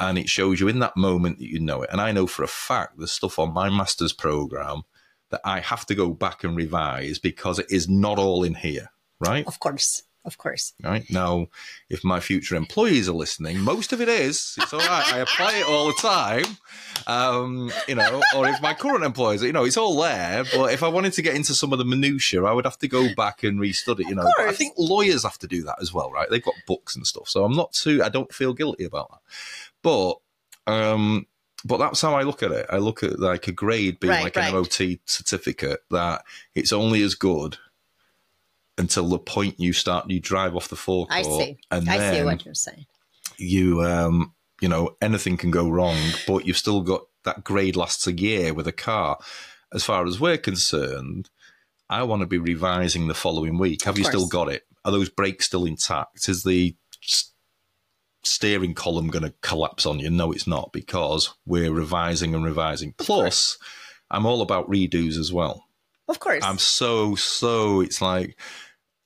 And 0.00 0.16
it 0.16 0.28
shows 0.28 0.60
you 0.60 0.68
in 0.68 0.78
that 0.78 0.96
moment 0.96 1.38
that 1.38 1.48
you 1.48 1.58
know 1.58 1.82
it. 1.82 1.90
And 1.90 2.00
I 2.00 2.12
know 2.12 2.28
for 2.28 2.44
a 2.44 2.48
fact 2.48 2.98
the 2.98 3.08
stuff 3.08 3.36
on 3.38 3.52
my 3.52 3.68
master's 3.68 4.12
program 4.12 4.82
that 5.30 5.40
I 5.44 5.58
have 5.60 5.84
to 5.86 5.94
go 5.96 6.10
back 6.10 6.44
and 6.44 6.56
revise 6.56 7.18
because 7.18 7.58
it 7.58 7.66
is 7.68 7.88
not 7.88 8.16
all 8.18 8.44
in 8.44 8.54
here, 8.54 8.90
right? 9.20 9.46
Of 9.46 9.58
course. 9.60 10.02
Of 10.24 10.36
course. 10.36 10.74
Right 10.82 11.08
now, 11.10 11.46
if 11.88 12.04
my 12.04 12.20
future 12.20 12.54
employees 12.54 13.08
are 13.08 13.12
listening, 13.14 13.60
most 13.60 13.94
of 13.94 14.00
it 14.02 14.10
is. 14.10 14.56
It's 14.58 14.72
all 14.74 14.80
right. 14.80 15.14
I 15.14 15.18
apply 15.20 15.54
it 15.54 15.66
all 15.66 15.86
the 15.86 15.94
time, 15.94 16.58
um, 17.06 17.70
you 17.86 17.94
know. 17.94 18.20
Or 18.36 18.46
if 18.46 18.60
my 18.60 18.74
current 18.74 19.04
employees, 19.04 19.42
you 19.42 19.52
know, 19.52 19.64
it's 19.64 19.78
all 19.78 19.98
there. 19.98 20.44
But 20.52 20.72
if 20.74 20.82
I 20.82 20.88
wanted 20.88 21.14
to 21.14 21.22
get 21.22 21.34
into 21.34 21.54
some 21.54 21.72
of 21.72 21.78
the 21.78 21.84
minutiae, 21.86 22.44
I 22.44 22.52
would 22.52 22.66
have 22.66 22.78
to 22.80 22.88
go 22.88 23.14
back 23.14 23.42
and 23.42 23.58
restudy. 23.58 24.00
You 24.06 24.16
know, 24.16 24.30
I 24.38 24.52
think 24.52 24.74
lawyers 24.76 25.22
have 25.22 25.38
to 25.38 25.46
do 25.46 25.62
that 25.62 25.76
as 25.80 25.94
well, 25.94 26.10
right? 26.10 26.28
They've 26.28 26.44
got 26.44 26.54
books 26.66 26.94
and 26.94 27.06
stuff, 27.06 27.28
so 27.28 27.44
I'm 27.44 27.54
not 27.56 27.72
too. 27.72 28.02
I 28.02 28.10
don't 28.10 28.34
feel 28.34 28.52
guilty 28.52 28.84
about 28.84 29.10
that. 29.10 29.20
But 29.82 30.16
um, 30.70 31.26
but 31.64 31.78
that's 31.78 32.02
how 32.02 32.14
I 32.14 32.22
look 32.22 32.42
at 32.42 32.50
it. 32.52 32.66
I 32.68 32.76
look 32.78 33.02
at 33.02 33.18
like 33.18 33.48
a 33.48 33.52
grade 33.52 33.98
being 33.98 34.10
Right, 34.12 34.24
like 34.24 34.36
right. 34.36 34.52
an 34.52 34.60
MOT 34.60 34.98
certificate 35.06 35.80
that 35.90 36.22
it's 36.54 36.72
only 36.72 37.02
as 37.02 37.14
good 37.14 37.56
until 38.78 39.08
the 39.08 39.18
point 39.18 39.58
you 39.58 39.72
start 39.72 40.08
you 40.08 40.20
drive 40.20 40.56
off 40.56 40.68
the 40.68 40.76
forecourt. 40.76 41.18
I 41.18 41.22
see. 41.22 41.58
And 41.70 41.88
I 41.88 41.98
then 41.98 42.14
see 42.14 42.24
what 42.24 42.44
you're 42.44 42.54
saying. 42.54 42.86
you 43.36 43.82
um 43.82 44.32
you 44.60 44.68
know 44.68 44.96
anything 45.02 45.36
can 45.36 45.50
go 45.50 45.68
wrong, 45.68 45.98
but 46.26 46.46
you've 46.46 46.56
still 46.56 46.80
got 46.80 47.02
that 47.24 47.44
grade 47.44 47.76
lasts 47.76 48.06
a 48.06 48.12
year 48.12 48.54
with 48.54 48.66
a 48.66 48.72
car. 48.72 49.18
As 49.72 49.84
far 49.84 50.06
as 50.06 50.18
we're 50.18 50.38
concerned, 50.38 51.28
I 51.90 52.02
want 52.04 52.20
to 52.20 52.26
be 52.26 52.38
revising 52.38 53.08
the 53.08 53.14
following 53.14 53.58
week. 53.58 53.84
Have 53.84 53.98
you 53.98 54.04
still 54.04 54.26
got 54.26 54.48
it? 54.48 54.64
Are 54.84 54.92
those 54.92 55.10
brakes 55.10 55.44
still 55.46 55.66
intact? 55.66 56.28
Is 56.28 56.42
the 56.42 56.74
steering 58.24 58.74
column 58.74 59.08
going 59.08 59.24
to 59.24 59.34
collapse 59.42 59.86
on 59.86 59.98
you? 59.98 60.10
No, 60.10 60.32
it's 60.32 60.46
not 60.46 60.72
because 60.72 61.34
we're 61.46 61.72
revising 61.72 62.34
and 62.34 62.44
revising. 62.44 62.94
Plus, 62.96 63.58
I'm 64.10 64.26
all 64.26 64.42
about 64.42 64.70
redos 64.70 65.18
as 65.18 65.32
well. 65.32 65.64
Of 66.08 66.20
course. 66.20 66.42
I'm 66.42 66.58
so 66.58 67.14
so. 67.14 67.80
It's 67.80 68.00
like, 68.00 68.38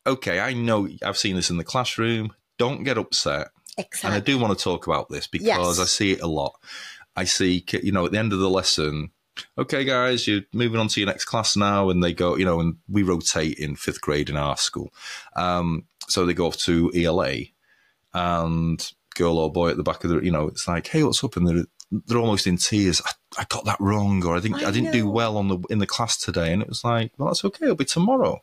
okay, 0.07 0.41
I 0.41 0.53
know 0.53 0.89
I've 1.05 1.19
seen 1.19 1.37
this 1.37 1.51
in 1.51 1.57
the 1.57 1.65
classroom. 1.65 2.33
Don't 2.59 2.85
get 2.85 2.99
upset. 2.99 3.49
And 4.05 4.15
I 4.15 4.21
do 4.21 4.39
want 4.39 4.57
to 4.57 4.63
talk 4.63 4.87
about 4.87 5.09
this 5.09 5.27
because 5.27 5.47
Yes. 5.47 5.79
I 5.79 5.85
see 5.85 6.13
it 6.13 6.21
a 6.21 6.27
lot. 6.27 6.55
I 7.17 7.25
see, 7.25 7.65
you 7.83 7.93
know, 7.93 8.07
at 8.07 8.13
the 8.13 8.19
end 8.19 8.33
of 8.33 8.39
the 8.39 8.51
lesson, 8.51 9.11
okay, 9.57 9.85
guys, 9.85 10.27
you're 10.27 10.43
moving 10.53 10.79
on 10.79 10.89
to 10.89 11.01
your 11.01 11.07
next 11.07 11.25
class 11.25 11.57
now. 11.57 11.89
And 11.91 12.03
they 12.03 12.13
go, 12.13 12.37
you 12.37 12.45
know, 12.45 12.61
and 12.61 12.77
we 12.89 13.03
rotate 13.03 13.59
in 13.59 13.77
fifth 13.77 14.01
grade 14.01 14.29
in 14.29 14.37
our 14.37 14.57
school. 14.57 14.93
Um, 15.37 15.85
so 16.09 16.27
they 16.27 16.35
go 16.35 16.47
off 16.47 16.57
to 16.59 16.91
ELA 16.95 17.37
and 18.15 18.93
girl 19.15 19.39
or 19.39 19.53
boy 19.53 19.71
at 19.71 19.77
the 19.77 19.83
back 19.83 20.05
of 20.05 20.11
the, 20.11 20.21
you 20.21 20.31
know, 20.31 20.49
it's 20.49 20.69
like, 20.69 20.87
hey, 20.89 21.03
what's 21.03 21.23
up? 21.25 21.37
And 21.37 21.47
they're, 21.47 21.65
they're 21.91 22.19
almost 22.19 22.47
in 22.47 22.57
tears. 22.57 23.01
I, 23.05 23.43
I 23.43 23.47
got 23.49 23.65
that 23.67 23.81
wrong, 23.81 24.25
or 24.25 24.37
I 24.37 24.41
think 24.41 24.63
I, 24.63 24.69
I 24.69 24.71
didn't 24.71 24.93
do 24.93 25.09
well 25.09 25.37
on 25.37 25.49
the 25.49 25.59
in 25.69 25.79
the 25.79 25.87
class 25.87 26.17
today. 26.17 26.53
And 26.53 26.63
it 26.63 26.69
was 26.69 26.85
like, 26.85 27.13
well, 27.19 27.29
that's 27.29 27.45
okay. 27.45 27.65
It'll 27.67 27.77
be 27.77 27.85
tomorrow. 27.85 28.43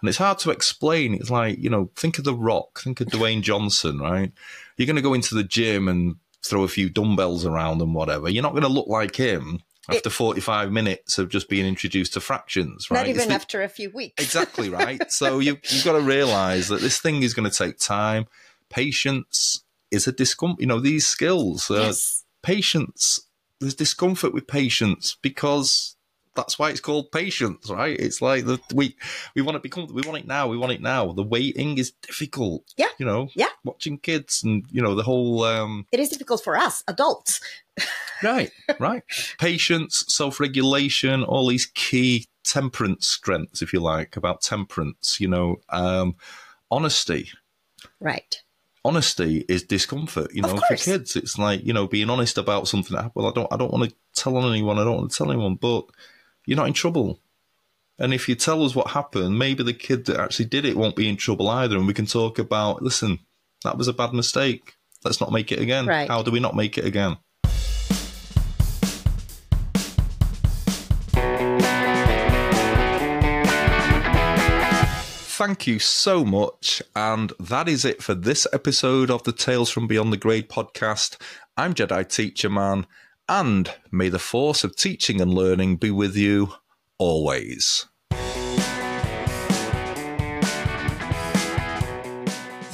And 0.00 0.08
it's 0.08 0.18
hard 0.18 0.38
to 0.40 0.50
explain. 0.50 1.14
It's 1.14 1.30
like, 1.30 1.58
you 1.58 1.70
know, 1.70 1.90
think 1.96 2.18
of 2.18 2.24
The 2.24 2.34
Rock, 2.34 2.80
think 2.80 3.00
of 3.00 3.08
Dwayne 3.08 3.42
Johnson, 3.42 3.98
right? 3.98 4.32
You're 4.76 4.86
going 4.86 4.96
to 4.96 5.02
go 5.02 5.14
into 5.14 5.34
the 5.34 5.44
gym 5.44 5.88
and 5.88 6.16
throw 6.44 6.64
a 6.64 6.68
few 6.68 6.90
dumbbells 6.90 7.46
around 7.46 7.80
and 7.80 7.94
whatever. 7.94 8.28
You're 8.28 8.42
not 8.42 8.52
going 8.52 8.62
to 8.62 8.68
look 8.68 8.88
like 8.88 9.16
him 9.16 9.60
after 9.88 10.10
45 10.10 10.72
minutes 10.72 11.18
of 11.18 11.28
just 11.28 11.48
being 11.48 11.66
introduced 11.66 12.14
to 12.14 12.20
fractions, 12.20 12.90
right? 12.90 12.98
Not 12.98 13.08
even 13.08 13.28
the- 13.28 13.34
after 13.34 13.62
a 13.62 13.68
few 13.68 13.90
weeks. 13.90 14.22
exactly 14.22 14.68
right. 14.68 15.00
So 15.10 15.38
you, 15.38 15.58
you've 15.70 15.84
got 15.84 15.92
to 15.94 16.00
realize 16.00 16.68
that 16.68 16.80
this 16.80 16.98
thing 17.00 17.22
is 17.22 17.34
going 17.34 17.48
to 17.48 17.56
take 17.56 17.78
time, 17.78 18.26
patience, 18.68 19.64
is 19.90 20.06
a 20.06 20.12
discomfort. 20.12 20.60
You 20.60 20.66
know, 20.66 20.80
these 20.80 21.06
skills, 21.06 21.70
uh, 21.70 21.74
yes. 21.74 22.24
patience. 22.42 23.20
There's 23.60 23.74
discomfort 23.74 24.34
with 24.34 24.46
patience 24.46 25.16
because 25.22 25.95
that's 26.36 26.58
why 26.58 26.70
it's 26.70 26.80
called 26.80 27.10
patience, 27.10 27.70
right? 27.70 27.98
It's 27.98 28.20
like 28.22 28.44
the 28.44 28.58
we 28.74 28.96
we 29.34 29.42
want 29.42 29.56
to 29.56 29.60
become 29.60 29.86
we 29.92 30.02
want 30.02 30.18
it 30.18 30.26
now, 30.26 30.46
we 30.48 30.56
want 30.56 30.72
it 30.72 30.80
now. 30.82 31.12
The 31.12 31.22
waiting 31.22 31.78
is 31.78 31.90
difficult. 32.02 32.64
Yeah. 32.76 32.88
You 32.98 33.06
know, 33.06 33.28
Yeah. 33.34 33.48
watching 33.64 33.98
kids 33.98 34.42
and 34.44 34.64
you 34.70 34.82
know 34.82 34.94
the 34.94 35.02
whole 35.02 35.42
um 35.44 35.86
It 35.92 36.00
is 36.00 36.08
difficult 36.10 36.44
for 36.44 36.56
us 36.56 36.84
adults. 36.86 37.40
right, 38.22 38.50
right. 38.78 39.02
Patience, 39.38 40.04
self-regulation, 40.08 41.24
all 41.24 41.48
these 41.48 41.66
key 41.66 42.26
temperance 42.44 43.06
strengths, 43.08 43.60
if 43.60 43.72
you 43.72 43.80
like, 43.80 44.16
about 44.16 44.40
temperance, 44.40 45.18
you 45.20 45.28
know, 45.28 45.56
um 45.70 46.16
honesty. 46.70 47.30
Right. 48.00 48.42
Honesty 48.84 49.44
is 49.48 49.64
discomfort, 49.64 50.32
you 50.32 50.42
know, 50.42 50.56
for 50.68 50.76
kids. 50.76 51.16
It's 51.16 51.36
like, 51.38 51.64
you 51.66 51.72
know, 51.72 51.88
being 51.88 52.08
honest 52.08 52.38
about 52.38 52.68
something 52.68 52.96
that 52.96 53.10
well, 53.14 53.26
I 53.26 53.32
don't 53.32 53.52
I 53.52 53.56
don't 53.56 53.72
want 53.72 53.90
to 53.90 53.96
tell 54.14 54.36
on 54.36 54.50
anyone, 54.50 54.78
I 54.78 54.84
don't 54.84 54.96
want 54.96 55.10
to 55.10 55.16
tell 55.16 55.30
anyone, 55.30 55.56
but 55.56 55.86
you're 56.46 56.56
not 56.56 56.68
in 56.68 56.72
trouble. 56.72 57.20
And 57.98 58.14
if 58.14 58.28
you 58.28 58.36
tell 58.36 58.64
us 58.64 58.74
what 58.74 58.90
happened, 58.90 59.38
maybe 59.38 59.64
the 59.64 59.74
kid 59.74 60.06
that 60.06 60.20
actually 60.20 60.44
did 60.44 60.64
it 60.64 60.76
won't 60.76 60.94
be 60.94 61.08
in 61.08 61.16
trouble 61.16 61.48
either. 61.48 61.76
And 61.76 61.88
we 61.88 61.94
can 61.94 62.06
talk 62.06 62.38
about, 62.38 62.82
listen, 62.82 63.18
that 63.64 63.76
was 63.76 63.88
a 63.88 63.92
bad 63.92 64.12
mistake. 64.12 64.76
Let's 65.04 65.20
not 65.20 65.32
make 65.32 65.50
it 65.50 65.58
again. 65.58 65.86
Right. 65.86 66.08
How 66.08 66.22
do 66.22 66.30
we 66.30 66.38
not 66.38 66.54
make 66.54 66.78
it 66.78 66.84
again? 66.84 67.16
Thank 75.38 75.66
you 75.66 75.80
so 75.80 76.24
much. 76.24 76.80
And 76.94 77.32
that 77.40 77.68
is 77.68 77.84
it 77.84 78.02
for 78.02 78.14
this 78.14 78.46
episode 78.52 79.10
of 79.10 79.24
the 79.24 79.32
Tales 79.32 79.68
from 79.68 79.86
Beyond 79.88 80.12
the 80.12 80.16
Grade 80.16 80.48
podcast. 80.48 81.16
I'm 81.56 81.74
Jedi 81.74 82.08
Teacher 82.08 82.48
Man, 82.48 82.86
and 83.28 83.72
may 83.90 84.08
the 84.08 84.18
force 84.18 84.64
of 84.64 84.76
teaching 84.76 85.20
and 85.20 85.32
learning 85.32 85.76
be 85.76 85.90
with 85.90 86.16
you 86.16 86.52
always. 86.98 87.86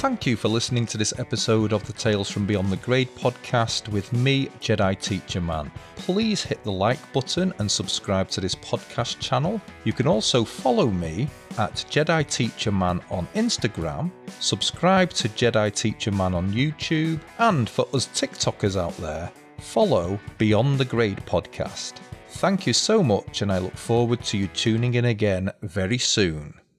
Thank 0.03 0.27
you 0.27 0.35
for 0.35 0.49
listening 0.49 0.85
to 0.87 0.99
this 0.99 1.17
episode 1.21 1.73
of 1.73 1.87
the 1.87 1.93
Tales 1.93 2.29
from 2.29 2.45
Beyond 2.45 2.71
the 2.71 2.77
Grade 2.79 3.09
podcast 3.15 3.87
with 3.87 4.13
me, 4.13 4.49
Jedi 4.61 5.01
Teacher 5.01 5.41
Man. 5.41 5.71
Please 5.95 6.43
hit 6.43 6.61
the 6.65 6.73
like 6.73 6.99
button 7.13 7.55
and 7.61 7.71
subscribe 7.71 8.29
to 8.31 8.41
this 8.41 8.57
podcast 8.57 9.21
channel. 9.21 9.61
You 9.85 9.93
can 9.93 10.09
also 10.09 10.45
follow 10.45 10.89
me 10.89 11.29
at 11.57 11.75
Jedi 11.89 12.29
Teacher 12.29 12.73
Man 12.73 13.01
on 13.11 13.29
Instagram, 13.37 14.11
subscribe 14.41 15.11
to 15.11 15.29
Jedi 15.29 15.73
Teacher 15.73 16.11
Man 16.11 16.35
on 16.35 16.51
YouTube, 16.51 17.21
and 17.39 17.71
for 17.71 17.87
us 17.95 18.09
TikTokers 18.09 18.77
out 18.77 18.97
there, 18.97 19.31
follow 19.63 20.19
Beyond 20.39 20.79
the 20.79 20.85
Grade 20.85 21.23
podcast. 21.25 21.95
Thank 22.29 22.67
you 22.67 22.73
so 22.73 23.03
much, 23.03 23.43
and 23.43 23.53
I 23.53 23.59
look 23.59 23.77
forward 23.77 24.23
to 24.25 24.39
you 24.39 24.49
tuning 24.49 24.95
in 24.95 25.05
again 25.05 25.51
very 25.63 25.99
soon. 25.99 26.62